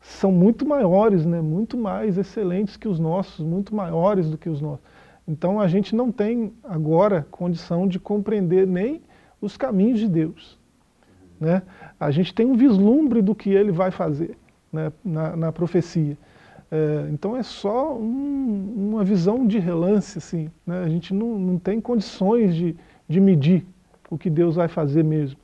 são 0.00 0.32
muito 0.32 0.66
maiores, 0.66 1.26
né, 1.26 1.40
muito 1.40 1.76
mais 1.76 2.16
excelentes 2.16 2.76
que 2.76 2.88
os 2.88 2.98
nossos, 2.98 3.44
muito 3.44 3.74
maiores 3.74 4.30
do 4.30 4.38
que 4.38 4.48
os 4.48 4.60
nossos. 4.60 4.84
Então 5.26 5.60
a 5.60 5.68
gente 5.68 5.94
não 5.94 6.10
tem 6.10 6.52
agora 6.64 7.26
condição 7.30 7.86
de 7.86 8.00
compreender 8.00 8.66
nem 8.66 9.02
os 9.40 9.56
caminhos 9.56 10.00
de 10.00 10.08
Deus. 10.08 10.59
Né? 11.40 11.62
A 11.98 12.10
gente 12.10 12.34
tem 12.34 12.44
um 12.44 12.54
vislumbre 12.54 13.22
do 13.22 13.34
que 13.34 13.50
ele 13.50 13.72
vai 13.72 13.90
fazer 13.90 14.36
né, 14.70 14.92
na, 15.02 15.34
na 15.34 15.52
profecia. 15.52 16.16
É, 16.70 17.08
então 17.10 17.36
é 17.36 17.42
só 17.42 17.96
um, 17.96 18.90
uma 18.92 19.02
visão 19.02 19.46
de 19.46 19.58
relance, 19.58 20.18
assim, 20.18 20.50
né? 20.64 20.84
a 20.84 20.88
gente 20.88 21.12
não, 21.12 21.38
não 21.38 21.58
tem 21.58 21.80
condições 21.80 22.54
de, 22.54 22.76
de 23.08 23.20
medir 23.20 23.66
o 24.08 24.16
que 24.16 24.30
Deus 24.30 24.54
vai 24.54 24.68
fazer 24.68 25.02
mesmo. 25.02 25.38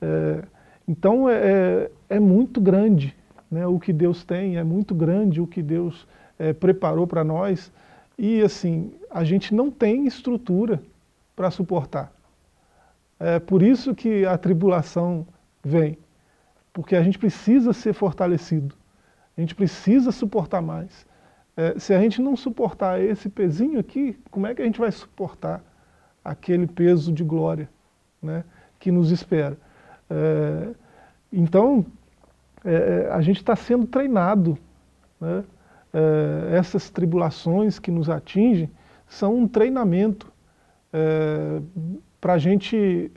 É, 0.00 0.42
então 0.88 1.28
é, 1.28 1.34
é, 1.34 1.90
é 2.16 2.20
muito 2.20 2.60
grande 2.60 3.14
né, 3.52 3.66
o 3.66 3.78
que 3.78 3.92
Deus 3.92 4.24
tem, 4.24 4.56
é 4.56 4.64
muito 4.64 4.94
grande 4.94 5.40
o 5.40 5.46
que 5.46 5.62
Deus 5.62 6.08
é, 6.38 6.54
preparou 6.54 7.06
para 7.06 7.22
nós, 7.22 7.70
e 8.18 8.40
assim, 8.40 8.92
a 9.10 9.22
gente 9.24 9.54
não 9.54 9.70
tem 9.70 10.06
estrutura 10.06 10.82
para 11.36 11.50
suportar. 11.50 12.10
É 13.20 13.38
por 13.38 13.62
isso 13.62 13.94
que 13.94 14.24
a 14.24 14.36
tribulação 14.38 15.26
vem, 15.62 15.98
porque 16.72 16.96
a 16.96 17.02
gente 17.02 17.18
precisa 17.18 17.72
ser 17.72 17.92
fortalecido, 17.92 18.74
a 19.36 19.40
gente 19.40 19.54
precisa 19.54 20.10
suportar 20.10 20.60
mais. 20.60 21.06
É, 21.56 21.78
se 21.78 21.92
a 21.94 22.00
gente 22.00 22.20
não 22.20 22.34
suportar 22.34 23.00
esse 23.00 23.28
pezinho 23.28 23.78
aqui, 23.78 24.18
como 24.30 24.46
é 24.46 24.54
que 24.54 24.62
a 24.62 24.64
gente 24.64 24.80
vai 24.80 24.90
suportar 24.90 25.62
aquele 26.24 26.66
peso 26.66 27.12
de 27.12 27.22
glória 27.22 27.68
né, 28.22 28.44
que 28.78 28.90
nos 28.90 29.10
espera? 29.10 29.58
É, 30.08 30.68
então, 31.32 31.84
é, 32.64 32.74
é 32.74 33.12
a 33.12 33.20
gente 33.20 33.36
está 33.36 33.54
sendo 33.54 33.86
treinado. 33.86 34.56
Né? 35.20 35.44
É, 35.92 36.56
essas 36.56 36.88
tribulações 36.88 37.78
que 37.78 37.90
nos 37.90 38.08
atingem 38.08 38.70
são 39.06 39.36
um 39.36 39.46
treinamento 39.46 40.32
é, 40.90 41.60
para 42.18 42.34
a 42.34 42.38
gente 42.38 43.12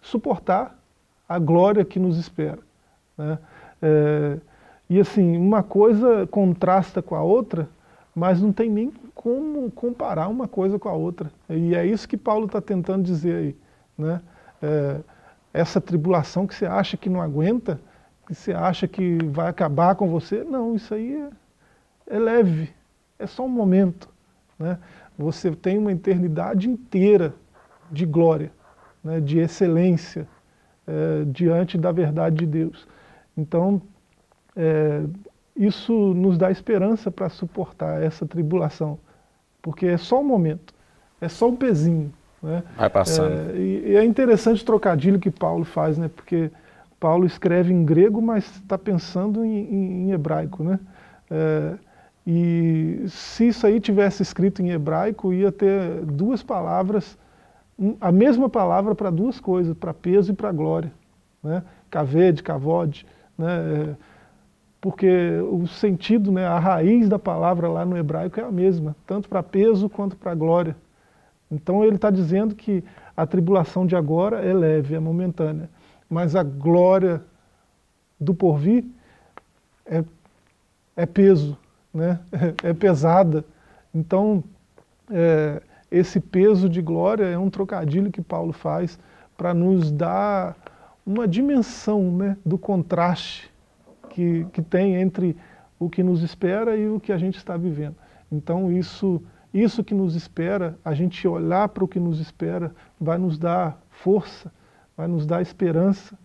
suportar 0.00 0.78
a 1.28 1.38
glória 1.38 1.84
que 1.84 1.98
nos 1.98 2.18
espera. 2.18 2.58
Né? 3.16 3.38
É, 3.80 4.38
e 4.88 5.00
assim, 5.00 5.36
uma 5.36 5.62
coisa 5.62 6.26
contrasta 6.26 7.00
com 7.02 7.14
a 7.14 7.22
outra, 7.22 7.68
mas 8.14 8.40
não 8.40 8.52
tem 8.52 8.70
nem 8.70 8.92
como 9.14 9.70
comparar 9.70 10.28
uma 10.28 10.46
coisa 10.46 10.78
com 10.78 10.88
a 10.88 10.92
outra. 10.92 11.30
E 11.48 11.74
é 11.74 11.84
isso 11.86 12.08
que 12.08 12.16
Paulo 12.16 12.46
está 12.46 12.60
tentando 12.60 13.02
dizer 13.02 13.34
aí. 13.34 13.56
Né? 13.96 14.20
É, 14.62 15.00
essa 15.52 15.80
tribulação 15.80 16.46
que 16.46 16.54
você 16.54 16.66
acha 16.66 16.96
que 16.96 17.08
não 17.08 17.20
aguenta, 17.20 17.80
que 18.26 18.34
você 18.34 18.52
acha 18.52 18.86
que 18.86 19.18
vai 19.24 19.48
acabar 19.48 19.94
com 19.94 20.08
você, 20.08 20.44
não, 20.44 20.74
isso 20.74 20.92
aí 20.94 21.14
é, 22.08 22.16
é 22.16 22.18
leve, 22.18 22.72
é 23.18 23.26
só 23.26 23.44
um 23.44 23.48
momento. 23.48 24.08
Né? 24.58 24.78
Você 25.16 25.50
tem 25.52 25.78
uma 25.78 25.92
eternidade 25.92 26.68
inteira 26.68 27.34
de 27.90 28.04
glória, 28.04 28.52
né? 29.02 29.20
de 29.20 29.38
excelência 29.38 30.28
é, 30.86 31.24
diante 31.26 31.78
da 31.78 31.92
verdade 31.92 32.36
de 32.36 32.46
Deus. 32.46 32.86
Então, 33.36 33.80
é, 34.56 35.02
isso 35.56 35.92
nos 35.92 36.36
dá 36.36 36.50
esperança 36.50 37.10
para 37.10 37.28
suportar 37.28 38.02
essa 38.02 38.26
tribulação, 38.26 38.98
porque 39.62 39.86
é 39.86 39.96
só 39.96 40.20
um 40.20 40.24
momento, 40.24 40.74
é 41.20 41.28
só 41.28 41.48
um 41.48 41.56
pezinho. 41.56 42.12
Né? 42.42 42.62
Vai 42.76 42.90
passando. 42.90 43.52
É, 43.52 43.56
e, 43.56 43.92
e, 43.92 43.96
é 43.96 44.04
interessante 44.04 44.62
o 44.62 44.66
trocadilho 44.66 45.18
que 45.18 45.30
Paulo 45.30 45.64
faz, 45.64 45.96
né? 45.96 46.10
porque 46.14 46.50
Paulo 47.00 47.24
escreve 47.24 47.72
em 47.72 47.84
grego, 47.84 48.20
mas 48.20 48.44
está 48.56 48.76
pensando 48.76 49.44
em, 49.44 49.58
em, 49.58 50.08
em, 50.08 50.12
hebraico. 50.12 50.62
Né? 50.62 50.78
É, 51.30 51.74
e 52.26 53.04
se 53.08 53.48
isso 53.48 53.66
aí 53.66 53.80
tivesse 53.80 54.22
escrito 54.22 54.60
em 54.60 54.70
hebraico, 54.70 55.32
ia 55.32 55.50
ter 55.50 56.02
duas 56.04 56.42
palavras, 56.42 57.18
a 58.00 58.12
mesma 58.12 58.48
palavra 58.48 58.94
para 58.94 59.10
duas 59.10 59.40
coisas, 59.40 59.76
para 59.76 59.92
peso 59.92 60.32
e 60.32 60.34
para 60.34 60.52
glória. 60.52 60.92
Né? 61.42 61.62
Kaved, 61.90 62.42
kavod. 62.42 63.06
Né? 63.36 63.96
Porque 64.80 65.38
o 65.50 65.66
sentido, 65.66 66.30
né, 66.30 66.46
a 66.46 66.58
raiz 66.58 67.08
da 67.08 67.18
palavra 67.18 67.68
lá 67.68 67.84
no 67.86 67.96
hebraico 67.96 68.38
é 68.38 68.42
a 68.44 68.52
mesma, 68.52 68.94
tanto 69.06 69.28
para 69.28 69.42
peso 69.42 69.88
quanto 69.88 70.16
para 70.16 70.34
glória. 70.34 70.76
Então 71.50 71.82
ele 71.84 71.96
está 71.96 72.10
dizendo 72.10 72.54
que 72.54 72.84
a 73.16 73.26
tribulação 73.26 73.86
de 73.86 73.96
agora 73.96 74.44
é 74.44 74.52
leve, 74.52 74.94
é 74.94 74.98
momentânea, 74.98 75.70
mas 76.08 76.36
a 76.36 76.42
glória 76.42 77.22
do 78.20 78.34
porvir 78.34 78.84
é, 79.86 80.04
é 80.96 81.06
peso, 81.06 81.56
né? 81.92 82.20
é 82.62 82.72
pesada. 82.72 83.44
Então, 83.94 84.44
é, 85.10 85.62
esse 85.94 86.18
peso 86.18 86.68
de 86.68 86.82
glória 86.82 87.24
é 87.24 87.38
um 87.38 87.48
trocadilho 87.48 88.10
que 88.10 88.20
Paulo 88.20 88.52
faz 88.52 88.98
para 89.36 89.54
nos 89.54 89.92
dar 89.92 90.56
uma 91.06 91.28
dimensão 91.28 92.10
né, 92.10 92.36
do 92.44 92.58
contraste 92.58 93.50
que, 94.10 94.44
que 94.52 94.60
tem 94.60 94.96
entre 94.96 95.36
o 95.78 95.88
que 95.88 96.02
nos 96.02 96.22
espera 96.22 96.76
e 96.76 96.88
o 96.88 96.98
que 96.98 97.12
a 97.12 97.18
gente 97.18 97.36
está 97.36 97.56
vivendo. 97.56 97.94
Então, 98.30 98.72
isso 98.72 99.22
isso 99.52 99.84
que 99.84 99.94
nos 99.94 100.16
espera, 100.16 100.76
a 100.84 100.94
gente 100.94 101.28
olhar 101.28 101.68
para 101.68 101.84
o 101.84 101.86
que 101.86 102.00
nos 102.00 102.18
espera, 102.18 102.74
vai 103.00 103.16
nos 103.18 103.38
dar 103.38 103.80
força, 103.88 104.50
vai 104.96 105.06
nos 105.06 105.24
dar 105.24 105.40
esperança 105.40 106.18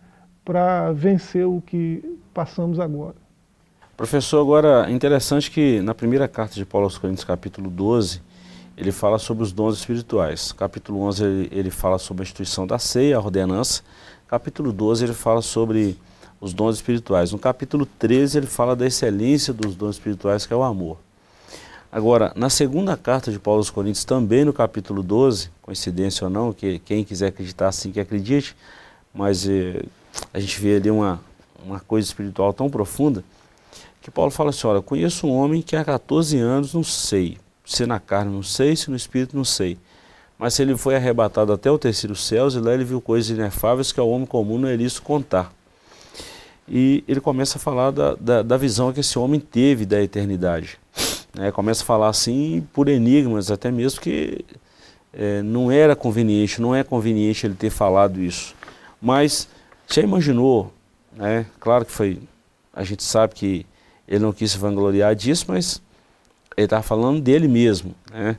para 0.44 0.90
vencer 0.90 1.46
o 1.46 1.62
que 1.64 2.18
passamos 2.34 2.80
agora. 2.80 3.14
Professor, 3.96 4.40
agora 4.40 4.90
é 4.90 4.90
interessante 4.90 5.48
que 5.48 5.80
na 5.80 5.94
primeira 5.94 6.26
carta 6.26 6.56
de 6.56 6.64
Paulo 6.64 6.86
aos 6.86 6.98
Coríntios, 6.98 7.24
capítulo 7.24 7.70
12, 7.70 8.20
ele 8.80 8.92
fala 8.92 9.18
sobre 9.18 9.42
os 9.42 9.52
dons 9.52 9.76
espirituais. 9.76 10.52
Capítulo 10.52 11.02
11 11.02 11.22
ele, 11.22 11.48
ele 11.52 11.70
fala 11.70 11.98
sobre 11.98 12.22
a 12.22 12.24
instituição 12.24 12.66
da 12.66 12.78
ceia, 12.78 13.18
a 13.18 13.20
ordenança. 13.20 13.82
Capítulo 14.26 14.72
12 14.72 15.04
ele 15.04 15.12
fala 15.12 15.42
sobre 15.42 15.98
os 16.40 16.54
dons 16.54 16.76
espirituais. 16.76 17.30
No 17.30 17.38
capítulo 17.38 17.84
13 17.84 18.38
ele 18.38 18.46
fala 18.46 18.74
da 18.74 18.86
excelência 18.86 19.52
dos 19.52 19.74
dons 19.76 19.96
espirituais, 19.96 20.46
que 20.46 20.54
é 20.54 20.56
o 20.56 20.62
amor. 20.62 20.96
Agora, 21.92 22.32
na 22.34 22.48
segunda 22.48 22.96
carta 22.96 23.30
de 23.30 23.38
Paulo 23.38 23.60
aos 23.60 23.68
Coríntios, 23.68 24.04
também 24.04 24.46
no 24.46 24.52
capítulo 24.52 25.02
12, 25.02 25.50
coincidência 25.60 26.24
ou 26.24 26.30
não, 26.30 26.50
que 26.50 26.78
quem 26.78 27.04
quiser 27.04 27.26
acreditar 27.26 27.68
assim 27.68 27.92
que 27.92 28.00
acredite, 28.00 28.56
mas 29.12 29.46
eh, 29.46 29.82
a 30.32 30.40
gente 30.40 30.58
vê 30.58 30.76
ali 30.76 30.90
uma, 30.90 31.20
uma 31.66 31.80
coisa 31.80 32.08
espiritual 32.08 32.54
tão 32.54 32.70
profunda, 32.70 33.22
que 34.00 34.10
Paulo 34.10 34.30
fala 34.30 34.50
assim, 34.50 34.66
olha, 34.66 34.80
conheço 34.80 35.26
um 35.26 35.34
homem 35.34 35.60
que 35.60 35.76
há 35.76 35.84
14 35.84 36.38
anos 36.38 36.72
não 36.72 36.84
sei, 36.84 37.36
se 37.70 37.86
na 37.86 38.00
carne 38.00 38.32
não 38.32 38.42
sei, 38.42 38.74
se 38.74 38.90
no 38.90 38.96
espírito 38.96 39.36
não 39.36 39.44
sei, 39.44 39.78
mas 40.36 40.54
se 40.54 40.62
ele 40.62 40.76
foi 40.76 40.96
arrebatado 40.96 41.52
até 41.52 41.70
o 41.70 41.78
terceiro 41.78 42.16
céus 42.16 42.54
e 42.54 42.58
lá 42.58 42.74
ele 42.74 42.82
viu 42.82 43.00
coisas 43.00 43.30
inefáveis 43.30 43.92
que 43.92 44.00
ao 44.00 44.10
homem 44.10 44.26
comum 44.26 44.58
não 44.58 44.68
é 44.68 44.74
lícito 44.74 45.02
contar. 45.02 45.52
E 46.68 47.04
ele 47.06 47.20
começa 47.20 47.58
a 47.58 47.60
falar 47.60 47.92
da, 47.92 48.16
da, 48.16 48.42
da 48.42 48.56
visão 48.56 48.92
que 48.92 49.00
esse 49.00 49.16
homem 49.18 49.38
teve 49.38 49.86
da 49.86 50.02
eternidade. 50.02 50.78
Né, 51.32 51.52
começa 51.52 51.84
a 51.84 51.86
falar 51.86 52.08
assim 52.08 52.66
por 52.72 52.88
enigmas, 52.88 53.52
até 53.52 53.70
mesmo 53.70 54.00
que 54.00 54.44
é, 55.12 55.40
não 55.42 55.70
era 55.70 55.94
conveniente, 55.94 56.60
não 56.60 56.74
é 56.74 56.82
conveniente 56.82 57.46
ele 57.46 57.54
ter 57.54 57.70
falado 57.70 58.20
isso. 58.20 58.52
Mas 59.00 59.48
já 59.88 60.02
imaginou, 60.02 60.72
né, 61.16 61.46
claro 61.60 61.84
que 61.84 61.92
foi, 61.92 62.18
a 62.74 62.82
gente 62.82 63.04
sabe 63.04 63.34
que 63.34 63.64
ele 64.08 64.24
não 64.24 64.32
quis 64.32 64.50
se 64.50 64.58
vangloriar 64.58 65.14
disso, 65.14 65.44
mas 65.46 65.80
ele 66.60 66.66
estava 66.66 66.82
falando 66.82 67.20
dele 67.20 67.48
mesmo, 67.48 67.94
né, 68.10 68.36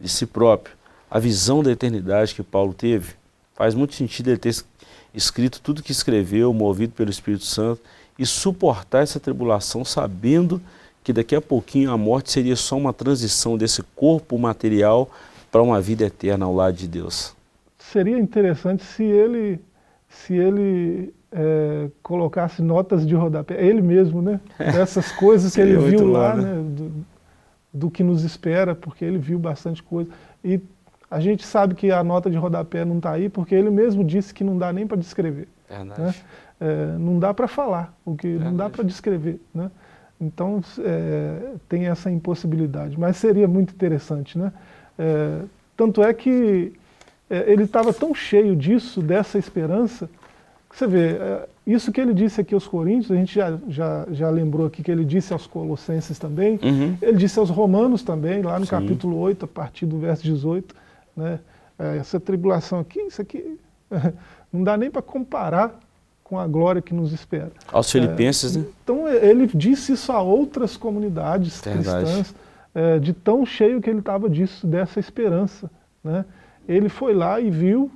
de 0.00 0.08
si 0.08 0.26
próprio. 0.26 0.74
A 1.10 1.18
visão 1.18 1.62
da 1.62 1.70
eternidade 1.70 2.34
que 2.34 2.42
Paulo 2.42 2.72
teve, 2.72 3.14
faz 3.54 3.74
muito 3.74 3.94
sentido 3.94 4.28
ele 4.28 4.38
ter 4.38 4.54
escrito 5.14 5.60
tudo 5.60 5.82
que 5.82 5.92
escreveu, 5.92 6.52
movido 6.52 6.92
pelo 6.92 7.10
Espírito 7.10 7.44
Santo, 7.44 7.80
e 8.18 8.26
suportar 8.26 9.02
essa 9.02 9.18
tribulação 9.18 9.84
sabendo 9.84 10.60
que 11.02 11.12
daqui 11.12 11.34
a 11.34 11.40
pouquinho 11.40 11.90
a 11.90 11.96
morte 11.96 12.30
seria 12.30 12.56
só 12.56 12.76
uma 12.76 12.92
transição 12.92 13.56
desse 13.56 13.82
corpo 13.96 14.38
material 14.38 15.10
para 15.50 15.62
uma 15.62 15.80
vida 15.80 16.04
eterna 16.04 16.44
ao 16.44 16.54
lado 16.54 16.76
de 16.76 16.86
Deus. 16.86 17.34
Seria 17.78 18.18
interessante 18.18 18.84
se 18.84 19.02
ele, 19.02 19.58
se 20.08 20.34
ele 20.34 21.12
é, 21.32 21.88
colocasse 22.02 22.62
notas 22.62 23.06
de 23.06 23.14
rodapé, 23.14 23.64
ele 23.64 23.80
mesmo, 23.80 24.20
né? 24.20 24.40
Dessas 24.58 25.10
coisas 25.12 25.54
que 25.54 25.60
ele 25.60 25.76
viu 25.78 26.10
lá, 26.10 26.36
né? 26.36 26.54
né? 26.54 26.90
Do, 27.72 27.90
que 27.90 28.02
nos 28.02 28.24
espera, 28.24 28.74
porque 28.74 29.04
ele 29.04 29.18
viu 29.18 29.38
bastante 29.38 29.82
coisa. 29.82 30.10
E 30.44 30.60
a 31.10 31.20
gente 31.20 31.46
sabe 31.46 31.74
que 31.74 31.90
a 31.90 32.02
nota 32.04 32.30
de 32.30 32.36
rodapé 32.36 32.84
não 32.84 32.96
está 32.98 33.12
aí, 33.12 33.28
porque 33.28 33.54
ele 33.54 33.70
mesmo 33.70 34.04
disse 34.04 34.32
que 34.32 34.44
não 34.44 34.56
dá 34.58 34.72
nem 34.72 34.86
para 34.86 34.96
descrever. 34.96 35.48
Né? 35.68 36.14
É, 36.60 36.98
não 36.98 37.18
dá 37.18 37.32
para 37.32 37.48
falar, 37.48 37.94
o 38.04 38.14
que 38.16 38.28
Verdade. 38.28 38.50
não 38.50 38.56
dá 38.56 38.68
para 38.68 38.84
descrever. 38.84 39.40
Né? 39.54 39.70
Então 40.20 40.60
é, 40.80 41.54
tem 41.68 41.86
essa 41.86 42.10
impossibilidade, 42.10 42.98
mas 42.98 43.16
seria 43.16 43.48
muito 43.48 43.72
interessante. 43.72 44.38
Né? 44.38 44.52
É, 44.98 45.42
tanto 45.76 46.02
é 46.02 46.12
que 46.12 46.72
é, 47.30 47.50
ele 47.50 47.62
estava 47.62 47.92
tão 47.92 48.14
cheio 48.14 48.54
disso, 48.54 49.00
dessa 49.00 49.38
esperança, 49.38 50.10
que 50.68 50.76
você 50.76 50.86
vê, 50.86 51.12
é, 51.12 51.48
isso 51.66 51.92
que 51.92 52.00
ele 52.00 52.14
disse 52.14 52.40
aqui 52.40 52.54
aos 52.54 52.66
Coríntios, 52.66 53.10
a 53.10 53.14
gente 53.14 53.34
já, 53.34 53.58
já, 53.68 54.06
já 54.10 54.30
lembrou 54.30 54.66
aqui 54.66 54.82
que 54.82 54.90
ele 54.90 55.04
disse 55.04 55.32
aos 55.32 55.46
Colossenses 55.46 56.18
também, 56.18 56.58
uhum. 56.62 56.96
ele 57.00 57.16
disse 57.16 57.38
aos 57.38 57.50
Romanos 57.50 58.02
também, 58.02 58.42
lá 58.42 58.58
no 58.58 58.64
Sim. 58.64 58.70
capítulo 58.70 59.18
8, 59.18 59.44
a 59.44 59.48
partir 59.48 59.86
do 59.86 59.98
verso 59.98 60.22
18, 60.22 60.74
né? 61.16 61.38
É, 61.78 61.96
essa 61.96 62.20
tribulação 62.20 62.80
aqui, 62.80 63.00
isso 63.00 63.22
aqui, 63.22 63.58
não 64.52 64.62
dá 64.62 64.76
nem 64.76 64.90
para 64.90 65.00
comparar 65.00 65.78
com 66.22 66.38
a 66.38 66.46
glória 66.46 66.80
que 66.80 66.94
nos 66.94 67.12
espera. 67.12 67.50
Aos 67.72 67.90
filipenses, 67.90 68.54
é, 68.54 68.60
né? 68.60 68.66
Então 68.84 69.08
ele 69.08 69.46
disse 69.48 69.92
isso 69.92 70.12
a 70.12 70.22
outras 70.22 70.76
comunidades 70.76 71.60
Verdade. 71.60 72.04
cristãs, 72.04 72.34
é, 72.74 72.98
de 72.98 73.12
tão 73.12 73.44
cheio 73.44 73.80
que 73.80 73.90
ele 73.90 73.98
estava 73.98 74.30
disso, 74.30 74.66
dessa 74.66 75.00
esperança. 75.00 75.70
Né? 76.04 76.24
Ele 76.68 76.88
foi 76.88 77.14
lá 77.14 77.40
e 77.40 77.50
viu, 77.50 77.90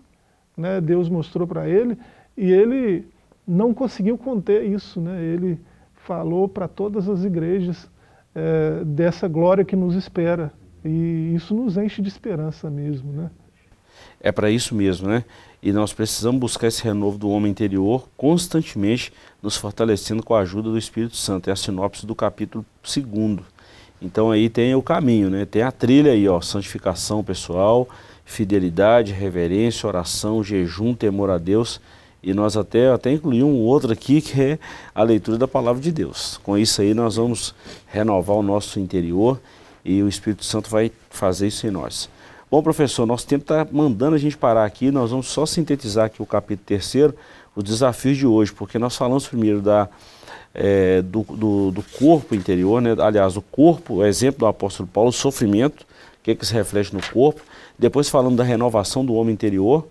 né, 0.56 0.80
Deus 0.80 1.08
mostrou 1.08 1.46
para 1.46 1.68
ele, 1.68 1.96
e 2.36 2.50
ele 2.50 3.06
não 3.46 3.74
conseguiu 3.74 4.16
conter 4.16 4.64
isso. 4.64 5.00
Né? 5.00 5.22
Ele 5.22 5.58
falou 5.94 6.48
para 6.48 6.68
todas 6.68 7.08
as 7.08 7.24
igrejas 7.24 7.88
é, 8.34 8.84
dessa 8.84 9.28
glória 9.28 9.64
que 9.64 9.76
nos 9.76 9.94
espera. 9.94 10.52
E 10.84 11.34
isso 11.34 11.54
nos 11.54 11.76
enche 11.76 12.02
de 12.02 12.08
esperança 12.08 12.68
mesmo. 12.68 13.12
Né? 13.12 13.30
É 14.20 14.30
para 14.30 14.50
isso 14.50 14.74
mesmo, 14.74 15.08
né? 15.08 15.24
E 15.62 15.72
nós 15.72 15.94
precisamos 15.94 16.38
buscar 16.38 16.66
esse 16.66 16.84
renovo 16.84 17.16
do 17.16 17.30
homem 17.30 17.50
interior 17.50 18.06
constantemente, 18.18 19.12
nos 19.42 19.56
fortalecendo 19.56 20.22
com 20.22 20.34
a 20.34 20.40
ajuda 20.40 20.70
do 20.70 20.76
Espírito 20.76 21.16
Santo. 21.16 21.48
É 21.48 21.52
a 21.52 21.56
sinopse 21.56 22.04
do 22.04 22.14
capítulo 22.14 22.66
2. 22.82 23.38
Então 24.02 24.30
aí 24.30 24.50
tem 24.50 24.74
o 24.74 24.82
caminho, 24.82 25.30
né? 25.30 25.46
Tem 25.46 25.62
a 25.62 25.72
trilha 25.72 26.12
aí, 26.12 26.28
ó, 26.28 26.38
santificação 26.40 27.24
pessoal, 27.24 27.88
fidelidade, 28.24 29.12
reverência, 29.12 29.86
oração, 29.86 30.44
jejum, 30.44 30.94
temor 30.94 31.30
a 31.30 31.38
Deus. 31.38 31.80
E 32.24 32.32
nós 32.32 32.56
até, 32.56 32.90
até 32.90 33.12
incluímos 33.12 33.52
um 33.52 33.60
outro 33.60 33.92
aqui 33.92 34.22
que 34.22 34.40
é 34.40 34.58
a 34.94 35.02
leitura 35.02 35.36
da 35.36 35.46
palavra 35.46 35.82
de 35.82 35.92
Deus. 35.92 36.40
Com 36.42 36.56
isso 36.56 36.80
aí 36.80 36.94
nós 36.94 37.16
vamos 37.16 37.54
renovar 37.86 38.36
o 38.36 38.42
nosso 38.42 38.80
interior 38.80 39.38
e 39.84 40.02
o 40.02 40.08
Espírito 40.08 40.42
Santo 40.42 40.70
vai 40.70 40.90
fazer 41.10 41.48
isso 41.48 41.66
em 41.66 41.70
nós. 41.70 42.08
Bom, 42.50 42.62
professor, 42.62 43.04
nosso 43.04 43.26
tempo 43.26 43.42
está 43.42 43.66
mandando 43.70 44.14
a 44.14 44.18
gente 44.18 44.38
parar 44.38 44.64
aqui, 44.64 44.90
nós 44.90 45.10
vamos 45.10 45.26
só 45.26 45.44
sintetizar 45.44 46.06
aqui 46.06 46.22
o 46.22 46.26
capítulo 46.26 46.64
terceiro, 46.64 47.14
os 47.54 47.62
desafios 47.62 48.16
de 48.16 48.26
hoje, 48.26 48.52
porque 48.52 48.78
nós 48.78 48.96
falamos 48.96 49.28
primeiro 49.28 49.60
da, 49.60 49.86
é, 50.54 51.02
do, 51.02 51.24
do, 51.24 51.70
do, 51.72 51.82
corpo 51.98 52.34
interior, 52.34 52.80
né? 52.80 52.96
aliás, 53.00 53.36
o 53.36 53.42
corpo, 53.42 53.96
o 53.96 54.04
exemplo 54.06 54.40
do 54.40 54.46
apóstolo 54.46 54.88
Paulo, 54.90 55.10
o 55.10 55.12
sofrimento, 55.12 55.82
o 55.82 56.22
que, 56.22 56.30
é 56.30 56.34
que 56.34 56.46
se 56.46 56.54
reflete 56.54 56.94
no 56.94 57.00
corpo, 57.12 57.42
depois 57.78 58.08
falando 58.08 58.36
da 58.36 58.44
renovação 58.44 59.04
do 59.04 59.12
homem 59.14 59.34
interior, 59.34 59.86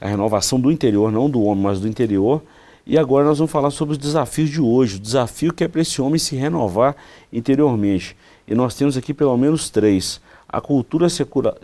a 0.00 0.08
renovação 0.08 0.60
do 0.60 0.70
interior, 0.70 1.10
não 1.10 1.28
do 1.28 1.42
homem, 1.42 1.64
mas 1.64 1.80
do 1.80 1.88
interior, 1.88 2.42
E 2.88 2.96
agora 2.96 3.24
nós 3.24 3.38
vamos 3.38 3.50
falar 3.50 3.72
sobre 3.72 3.92
os 3.92 3.98
desafios 3.98 4.48
de 4.48 4.60
hoje, 4.60 4.94
o 4.94 5.00
desafio 5.00 5.52
que 5.52 5.64
é 5.64 5.68
para 5.68 5.80
esse 5.80 6.00
homem 6.00 6.20
se 6.20 6.36
renovar 6.36 6.94
interiormente. 7.32 8.16
E 8.46 8.54
nós 8.54 8.76
temos 8.76 8.96
aqui 8.96 9.12
pelo 9.12 9.36
menos 9.36 9.68
três. 9.68 10.20
A 10.48 10.60
cultura 10.60 11.08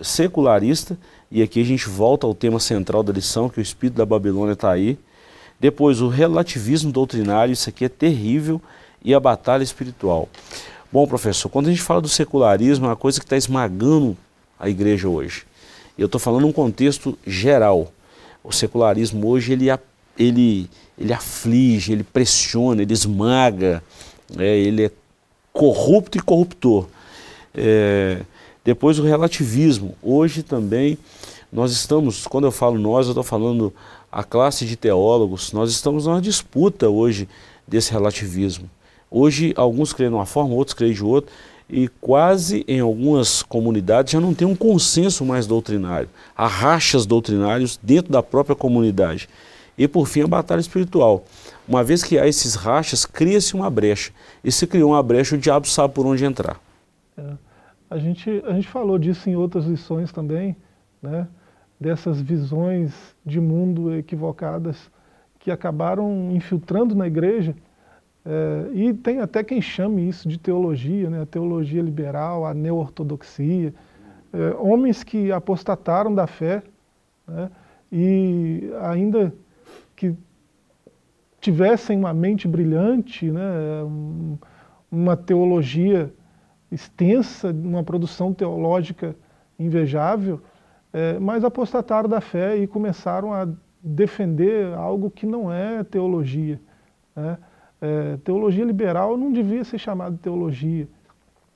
secularista, 0.00 0.98
e 1.30 1.40
aqui 1.40 1.60
a 1.60 1.64
gente 1.64 1.88
volta 1.88 2.26
ao 2.26 2.34
tema 2.34 2.58
central 2.58 3.04
da 3.04 3.12
lição, 3.12 3.48
que 3.48 3.60
o 3.60 3.62
espírito 3.62 3.96
da 3.96 4.04
Babilônia 4.04 4.54
está 4.54 4.72
aí. 4.72 4.98
Depois, 5.60 6.00
o 6.00 6.08
relativismo 6.08 6.90
doutrinário, 6.90 7.52
isso 7.52 7.68
aqui 7.68 7.84
é 7.84 7.88
terrível, 7.88 8.60
e 9.04 9.14
a 9.14 9.20
batalha 9.20 9.62
espiritual. 9.62 10.28
Bom, 10.90 11.06
professor, 11.06 11.48
quando 11.48 11.68
a 11.68 11.70
gente 11.70 11.82
fala 11.82 12.00
do 12.00 12.08
secularismo, 12.08 12.86
é 12.86 12.88
uma 12.88 12.96
coisa 12.96 13.20
que 13.20 13.24
está 13.24 13.36
esmagando 13.36 14.16
a 14.58 14.68
igreja 14.68 15.08
hoje. 15.08 15.44
Eu 15.96 16.06
estou 16.06 16.20
falando 16.20 16.42
num 16.42 16.52
contexto 16.52 17.16
geral. 17.24 17.92
O 18.44 18.52
secularismo 18.52 19.28
hoje, 19.28 19.52
ele, 19.52 19.66
ele, 20.18 20.68
ele 20.98 21.12
aflige, 21.12 21.92
ele 21.92 22.04
pressiona, 22.04 22.82
ele 22.82 22.92
esmaga, 22.92 23.82
é, 24.38 24.58
ele 24.58 24.86
é 24.86 24.90
corrupto 25.52 26.18
e 26.18 26.20
corruptor. 26.20 26.86
É, 27.54 28.22
depois 28.64 28.98
o 28.98 29.04
relativismo. 29.04 29.94
Hoje 30.02 30.42
também 30.42 30.98
nós 31.52 31.72
estamos, 31.72 32.26
quando 32.26 32.44
eu 32.44 32.52
falo 32.52 32.78
nós, 32.78 33.06
eu 33.06 33.12
estou 33.12 33.24
falando 33.24 33.72
a 34.10 34.24
classe 34.24 34.66
de 34.66 34.76
teólogos, 34.76 35.52
nós 35.52 35.70
estamos 35.70 36.06
numa 36.06 36.20
disputa 36.20 36.88
hoje 36.88 37.28
desse 37.66 37.92
relativismo. 37.92 38.68
Hoje 39.10 39.52
alguns 39.56 39.92
creem 39.92 40.10
de 40.10 40.16
uma 40.16 40.26
forma, 40.26 40.54
outros 40.54 40.74
creem 40.74 40.94
de 40.94 41.04
outra, 41.04 41.30
e 41.72 41.88
quase 41.88 42.64
em 42.68 42.80
algumas 42.80 43.42
comunidades 43.42 44.12
já 44.12 44.20
não 44.20 44.34
tem 44.34 44.46
um 44.46 44.54
consenso 44.54 45.24
mais 45.24 45.46
doutrinário. 45.46 46.10
Há 46.36 46.46
rachas 46.46 47.06
doutrinários 47.06 47.80
dentro 47.82 48.12
da 48.12 48.22
própria 48.22 48.54
comunidade. 48.54 49.26
E 49.78 49.88
por 49.88 50.06
fim 50.06 50.20
a 50.20 50.26
batalha 50.26 50.60
espiritual. 50.60 51.24
Uma 51.66 51.82
vez 51.82 52.02
que 52.04 52.18
há 52.18 52.26
esses 52.26 52.54
rachas, 52.54 53.06
cria-se 53.06 53.54
uma 53.54 53.70
brecha. 53.70 54.12
E 54.44 54.52
se 54.52 54.66
criou 54.66 54.90
uma 54.90 55.02
brecha, 55.02 55.34
o 55.34 55.38
diabo 55.38 55.66
sabe 55.66 55.94
por 55.94 56.04
onde 56.04 56.22
entrar. 56.26 56.60
É. 57.16 57.32
A, 57.88 57.98
gente, 57.98 58.42
a 58.46 58.52
gente 58.52 58.68
falou 58.68 58.98
disso 58.98 59.30
em 59.30 59.36
outras 59.36 59.64
lições 59.64 60.12
também, 60.12 60.54
né? 61.00 61.26
dessas 61.80 62.20
visões 62.20 62.92
de 63.24 63.40
mundo 63.40 63.94
equivocadas 63.94 64.76
que 65.38 65.50
acabaram 65.50 66.30
infiltrando 66.32 66.94
na 66.94 67.06
igreja. 67.06 67.54
É, 68.24 68.70
e 68.72 68.94
tem 68.94 69.20
até 69.20 69.42
quem 69.42 69.60
chame 69.60 70.08
isso 70.08 70.28
de 70.28 70.38
teologia, 70.38 71.10
né? 71.10 71.22
a 71.22 71.26
teologia 71.26 71.82
liberal, 71.82 72.46
a 72.46 72.54
neo-ortodoxia. 72.54 73.74
É, 74.32 74.56
homens 74.58 75.02
que 75.02 75.30
apostataram 75.32 76.14
da 76.14 76.26
fé 76.26 76.62
né? 77.26 77.50
e 77.90 78.70
ainda 78.80 79.34
que 79.94 80.16
tivessem 81.40 81.98
uma 81.98 82.14
mente 82.14 82.46
brilhante, 82.46 83.30
né, 83.30 83.42
uma 84.90 85.16
teologia 85.16 86.12
extensa, 86.70 87.50
uma 87.50 87.82
produção 87.82 88.32
teológica 88.32 89.14
invejável, 89.58 90.40
é, 90.92 91.18
mas 91.18 91.44
apostataram 91.44 92.08
da 92.08 92.20
fé 92.20 92.56
e 92.56 92.66
começaram 92.66 93.32
a 93.32 93.48
defender 93.82 94.72
algo 94.74 95.10
que 95.10 95.26
não 95.26 95.52
é 95.52 95.82
teologia. 95.82 96.60
Né? 97.14 97.36
É, 97.82 98.16
teologia 98.18 98.64
liberal 98.64 99.16
não 99.16 99.32
devia 99.32 99.64
ser 99.64 99.76
chamada 99.76 100.12
de 100.12 100.22
teologia. 100.22 100.88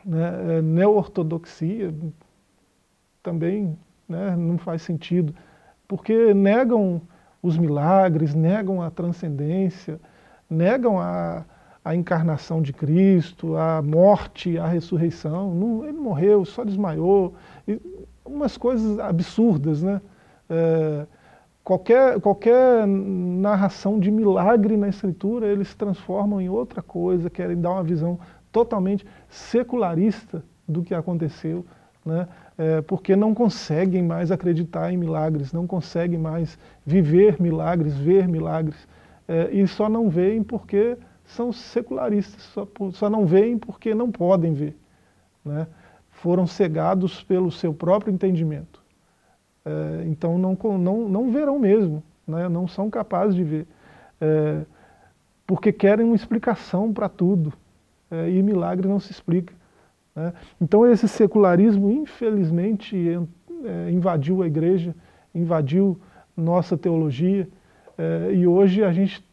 Né? 0.04 0.56
É, 0.58 0.62
Neo-ortodoxia 0.62 1.94
também 3.22 3.78
né, 4.08 4.34
não 4.34 4.58
faz 4.58 4.82
sentido, 4.82 5.32
porque 5.86 6.34
negam 6.34 7.00
os 7.40 7.56
milagres, 7.56 8.34
negam 8.34 8.82
a 8.82 8.90
transcendência, 8.90 10.00
negam 10.50 10.98
a, 10.98 11.44
a 11.84 11.94
encarnação 11.94 12.60
de 12.60 12.72
Cristo, 12.72 13.56
a 13.56 13.80
morte, 13.80 14.58
a 14.58 14.66
ressurreição. 14.66 15.54
Não, 15.54 15.84
ele 15.84 15.96
morreu, 15.96 16.44
só 16.44 16.64
desmaiou. 16.64 17.34
E 17.68 17.80
umas 18.24 18.56
coisas 18.56 18.98
absurdas, 18.98 19.80
né? 19.80 20.00
É, 20.50 21.06
qualquer, 21.66 22.20
qualquer 22.20 22.86
narração 22.86 23.98
de 23.98 24.08
milagre 24.08 24.76
na 24.76 24.88
Escritura, 24.88 25.48
eles 25.48 25.74
transformam 25.74 26.40
em 26.40 26.48
outra 26.48 26.80
coisa, 26.80 27.28
querem 27.28 27.60
dar 27.60 27.72
uma 27.72 27.82
visão 27.82 28.20
totalmente 28.52 29.04
secularista 29.28 30.44
do 30.68 30.84
que 30.84 30.94
aconteceu, 30.94 31.66
né? 32.04 32.28
é, 32.56 32.80
porque 32.82 33.16
não 33.16 33.34
conseguem 33.34 34.00
mais 34.00 34.30
acreditar 34.30 34.92
em 34.92 34.96
milagres, 34.96 35.52
não 35.52 35.66
conseguem 35.66 36.20
mais 36.20 36.56
viver 36.86 37.42
milagres, 37.42 37.96
ver 37.96 38.28
milagres, 38.28 38.86
é, 39.26 39.50
e 39.50 39.66
só 39.66 39.88
não 39.88 40.08
veem 40.08 40.44
porque 40.44 40.96
são 41.24 41.52
secularistas, 41.52 42.42
só, 42.42 42.68
só 42.92 43.10
não 43.10 43.26
veem 43.26 43.58
porque 43.58 43.92
não 43.92 44.12
podem 44.12 44.54
ver. 44.54 44.78
Né? 45.44 45.66
Foram 46.10 46.46
cegados 46.46 47.24
pelo 47.24 47.50
seu 47.50 47.74
próprio 47.74 48.14
entendimento. 48.14 48.85
É, 49.66 50.04
então 50.06 50.38
não, 50.38 50.56
não, 50.78 51.08
não 51.08 51.32
verão 51.32 51.58
mesmo, 51.58 52.00
né? 52.26 52.48
não 52.48 52.68
são 52.68 52.88
capazes 52.88 53.34
de 53.34 53.42
ver. 53.42 53.66
É, 54.20 54.62
porque 55.44 55.72
querem 55.72 56.06
uma 56.06 56.14
explicação 56.14 56.92
para 56.92 57.08
tudo, 57.08 57.52
é, 58.08 58.30
e 58.30 58.40
milagre 58.44 58.86
não 58.86 59.00
se 59.00 59.10
explica. 59.10 59.52
Né? 60.14 60.32
Então 60.60 60.86
esse 60.86 61.08
secularismo, 61.08 61.90
infelizmente, 61.90 62.96
invadiu 63.90 64.42
a 64.42 64.46
igreja, 64.46 64.94
invadiu 65.34 65.98
nossa 66.36 66.76
teologia, 66.76 67.48
e 68.32 68.46
hoje 68.46 68.84
a 68.84 68.92
gente 68.92 69.24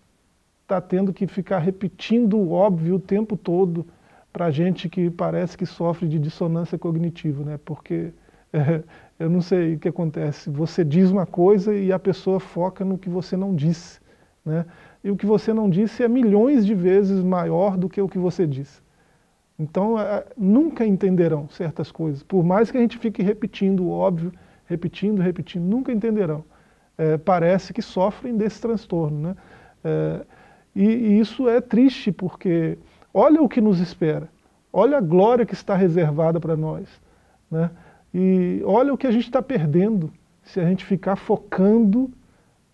está 0.62 0.82
tendo 0.82 1.14
que 1.14 1.28
ficar 1.28 1.60
repetindo 1.60 2.38
o 2.38 2.52
óbvio 2.52 2.96
o 2.96 3.00
tempo 3.00 3.38
todo 3.38 3.86
para 4.32 4.50
gente 4.50 4.90
que 4.90 5.12
parece 5.12 5.58
que 5.58 5.66
sofre 5.66 6.08
de 6.08 6.18
dissonância 6.18 6.80
cognitiva, 6.80 7.44
né? 7.44 7.60
porque 7.64 8.12
eu 9.20 9.30
não 9.30 9.42
sei 9.42 9.76
o 9.76 9.80
que 9.80 9.90
acontece, 9.90 10.50
você 10.50 10.84
diz 10.84 11.10
uma 11.10 11.26
coisa 11.26 11.76
e 11.76 11.92
a 11.92 12.00
pessoa 12.00 12.40
foca 12.40 12.86
no 12.86 12.98
que 12.98 13.10
você 13.10 13.36
não 13.36 13.56
disse. 13.56 14.00
Né? 14.46 14.66
E 15.04 15.12
o 15.12 15.18
que 15.18 15.26
você 15.26 15.54
não 15.54 15.70
disse 15.70 16.04
é 16.04 16.08
milhões 16.08 16.66
de 16.66 16.74
vezes 16.74 17.24
maior 17.24 17.78
do 17.78 17.90
que 17.90 18.02
o 18.02 18.08
que 18.08 18.18
você 18.18 18.46
disse. 18.46 18.82
Então, 19.58 20.00
é, 20.00 20.26
nunca 20.38 20.86
entenderão 20.86 21.48
certas 21.50 21.92
coisas. 21.92 22.24
Por 22.24 22.44
mais 22.44 22.72
que 22.72 22.78
a 22.78 22.82
gente 22.82 22.98
fique 22.98 23.22
repetindo 23.22 23.84
o 23.84 23.90
óbvio, 23.90 24.32
repetindo, 24.66 25.22
repetindo, 25.22 25.64
nunca 25.64 25.92
entenderão. 25.92 26.44
É, 26.98 27.18
parece 27.18 27.74
que 27.74 27.82
sofrem 27.82 28.36
desse 28.36 28.62
transtorno. 28.62 29.20
Né? 29.20 29.36
É, 29.84 30.26
e, 30.76 30.86
e, 30.86 31.20
isso 31.20 31.48
é 31.48 31.62
triste, 31.62 32.12
porque 32.12 32.78
olha 33.14 33.42
o 33.42 33.50
que 33.50 33.62
nos 33.62 33.80
espera. 33.80 34.28
Olha 34.72 34.98
a 34.98 35.02
glória 35.02 35.46
que 35.46 35.54
está 35.54 35.76
reservada 35.76 36.40
para 36.40 36.56
nós. 36.56 36.88
Né? 37.50 37.70
E 38.14 38.62
olha 38.66 38.94
o 38.94 38.98
que 38.98 39.08
a 39.08 39.12
gente 39.12 39.26
está 39.26 39.42
perdendo 39.42 40.12
se 40.44 40.60
a 40.60 40.66
gente 40.66 40.86
ficar 40.86 41.16
focando 41.16 42.12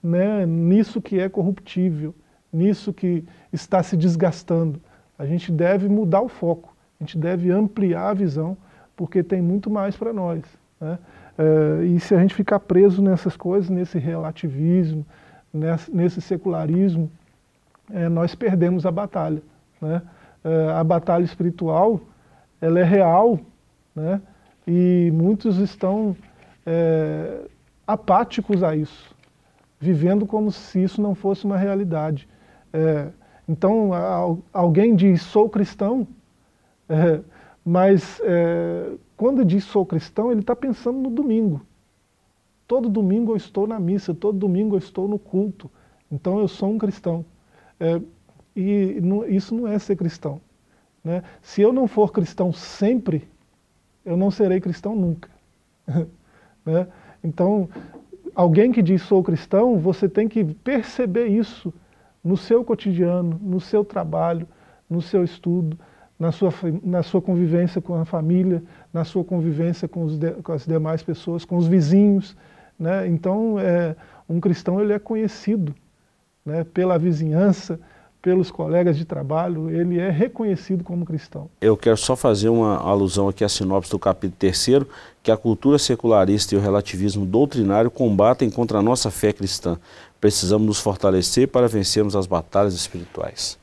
né, 0.02 0.46
nisso 0.46 1.02
que 1.02 1.20
é 1.20 1.30
corruptível, 1.30 2.14
nisso 2.52 2.92
que 2.92 3.24
está 3.54 3.82
se 3.84 3.96
desgastando. 3.96 4.82
A 5.18 5.26
gente 5.26 5.52
deve 5.52 5.88
mudar 5.88 6.22
o 6.22 6.30
foco, 6.30 6.76
a 7.00 7.04
gente 7.04 7.18
deve 7.18 7.52
ampliar 7.52 8.10
a 8.10 8.14
visão, 8.14 8.58
porque 8.96 9.22
tem 9.22 9.42
muito 9.42 9.70
mais 9.70 9.96
para 9.96 10.12
nós. 10.12 10.42
Né? 10.80 10.98
É, 11.38 11.86
e 11.86 12.00
se 12.00 12.16
a 12.16 12.20
gente 12.20 12.34
ficar 12.34 12.60
preso 12.60 13.02
nessas 13.02 13.38
coisas, 13.38 13.70
nesse 13.70 14.00
relativismo, 14.00 15.06
nesse, 15.54 16.22
secularismo, 16.22 17.10
é, 17.92 18.10
nós 18.10 18.36
perdemos 18.36 18.86
a 18.86 18.92
batalha. 18.92 19.42
Né? 19.82 20.02
É, 20.44 20.72
a 20.72 20.84
batalha 20.84 21.24
espiritual, 21.24 22.02
ela 22.62 22.80
é 22.80 22.84
real, 22.84 23.40
né? 23.96 24.22
E 24.72 25.10
muitos 25.10 25.58
estão 25.58 26.16
é, 26.64 27.48
apáticos 27.88 28.62
a 28.62 28.76
isso, 28.76 29.16
vivendo 29.80 30.28
como 30.28 30.52
se 30.52 30.84
isso 30.84 31.02
não 31.02 31.16
fosse 31.16 31.44
uma 31.44 31.58
realidade. 31.58 32.30
É, 32.72 33.10
então, 33.48 33.90
alguém 34.54 34.96
diz, 34.96 35.24
sou 35.24 35.50
cristão, 35.50 36.08
é, 36.88 37.20
mas 37.66 38.22
é, 38.24 38.92
quando 39.18 39.44
diz 39.44 39.64
sou 39.64 39.84
cristão, 39.84 40.32
ele 40.32 40.42
está 40.42 40.56
pensando 40.56 41.00
no 41.00 41.10
domingo. 41.10 41.66
Todo 42.68 42.88
domingo 42.88 43.32
eu 43.32 43.38
estou 43.38 43.66
na 43.66 43.80
missa, 43.80 44.14
todo 44.14 44.38
domingo 44.38 44.76
eu 44.76 44.80
estou 44.80 45.08
no 45.08 45.18
culto, 45.18 45.72
então 46.12 46.38
eu 46.38 46.48
sou 46.48 46.70
um 46.70 46.78
cristão. 46.78 47.26
É, 47.80 48.00
e 48.56 49.00
não, 49.02 49.26
isso 49.28 49.56
não 49.56 49.68
é 49.68 49.80
ser 49.80 49.96
cristão. 49.96 50.40
Né? 51.04 51.24
Se 51.42 51.60
eu 51.60 51.74
não 51.74 51.88
for 51.88 52.12
cristão 52.12 52.54
sempre, 52.54 53.28
eu 54.10 54.18
não 54.18 54.32
serei 54.32 54.60
cristão 54.60 54.96
nunca. 54.96 55.30
né? 56.66 56.88
Então, 57.24 57.70
alguém 58.34 58.72
que 58.72 58.82
diz 58.82 59.04
sou 59.04 59.24
cristão, 59.24 59.78
você 59.78 60.10
tem 60.10 60.28
que 60.28 60.44
perceber 60.44 61.28
isso 61.28 61.72
no 62.24 62.36
seu 62.36 62.64
cotidiano, 62.66 63.40
no 63.42 63.60
seu 63.60 63.86
trabalho, 63.86 64.48
no 64.90 65.02
seu 65.02 65.24
estudo, 65.24 65.78
na 66.18 66.32
sua, 66.32 66.52
na 66.84 67.04
sua 67.04 67.22
convivência 67.22 67.80
com 67.80 67.94
a 67.96 68.04
família, 68.04 68.64
na 68.92 69.04
sua 69.04 69.24
convivência 69.24 69.88
com, 69.88 70.08
de, 70.08 70.32
com 70.42 70.54
as 70.54 70.66
demais 70.66 71.04
pessoas, 71.04 71.46
com 71.46 71.56
os 71.56 71.68
vizinhos. 71.68 72.36
Né? 72.80 73.08
Então, 73.08 73.60
é, 73.60 73.96
um 74.28 74.40
cristão 74.40 74.82
ele 74.82 74.92
é 74.92 75.00
conhecido. 75.00 75.76
né, 76.46 76.64
pela 76.64 76.98
vizinhança, 76.98 77.80
pelos 78.22 78.52
colegas 78.52 78.98
de 78.98 79.06
trabalho, 79.06 79.70
ele 79.70 80.00
é 80.00 80.10
reconhecido 80.10 80.84
como 80.84 81.06
cristão. 81.06 81.50
Eu 81.62 81.78
quero 81.78 81.98
só 81.98 82.16
fazer 82.16 82.50
uma 82.50 82.78
alusão 82.78 83.30
aqui 83.30 83.44
à 83.44 83.50
sinopse 83.50 83.92
do 83.92 84.00
capítulo 84.00 84.36
3, 84.38 84.86
que 85.24 85.32
a 85.32 85.38
cultura 85.38 85.80
secularista 85.80 86.54
e 86.54 86.58
o 86.58 86.62
relativismo 86.62 87.26
doutrinário 87.26 87.90
combatem 87.90 88.50
contra 88.50 88.80
a 88.80 88.82
nossa 88.82 89.10
fé 89.10 89.32
cristã. 89.32 89.78
Precisamos 90.20 90.68
nos 90.68 90.80
fortalecer 90.80 91.48
para 91.48 91.68
vencermos 91.68 92.16
as 92.16 92.28
batalhas 92.28 92.74
espirituais. 92.74 93.58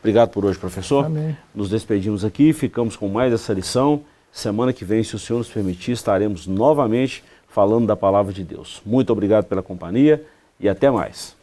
Obrigado 0.00 0.30
por 0.30 0.44
hoje, 0.44 0.58
professor. 0.58 1.04
Amém. 1.04 1.36
Nos 1.54 1.70
despedimos 1.70 2.24
aqui, 2.24 2.52
ficamos 2.52 2.96
com 2.96 3.08
mais 3.08 3.32
essa 3.32 3.52
lição. 3.52 4.02
Semana 4.32 4.72
que 4.72 4.84
vem, 4.84 5.04
se 5.04 5.14
o 5.14 5.18
Senhor 5.18 5.38
nos 5.38 5.48
permitir, 5.48 5.92
estaremos 5.92 6.46
novamente 6.46 7.22
falando 7.48 7.86
da 7.86 7.96
palavra 7.96 8.32
de 8.32 8.42
Deus. 8.42 8.80
Muito 8.84 9.12
obrigado 9.12 9.44
pela 9.44 9.62
companhia 9.62 10.24
e 10.58 10.68
até 10.68 10.90
mais. 10.90 11.36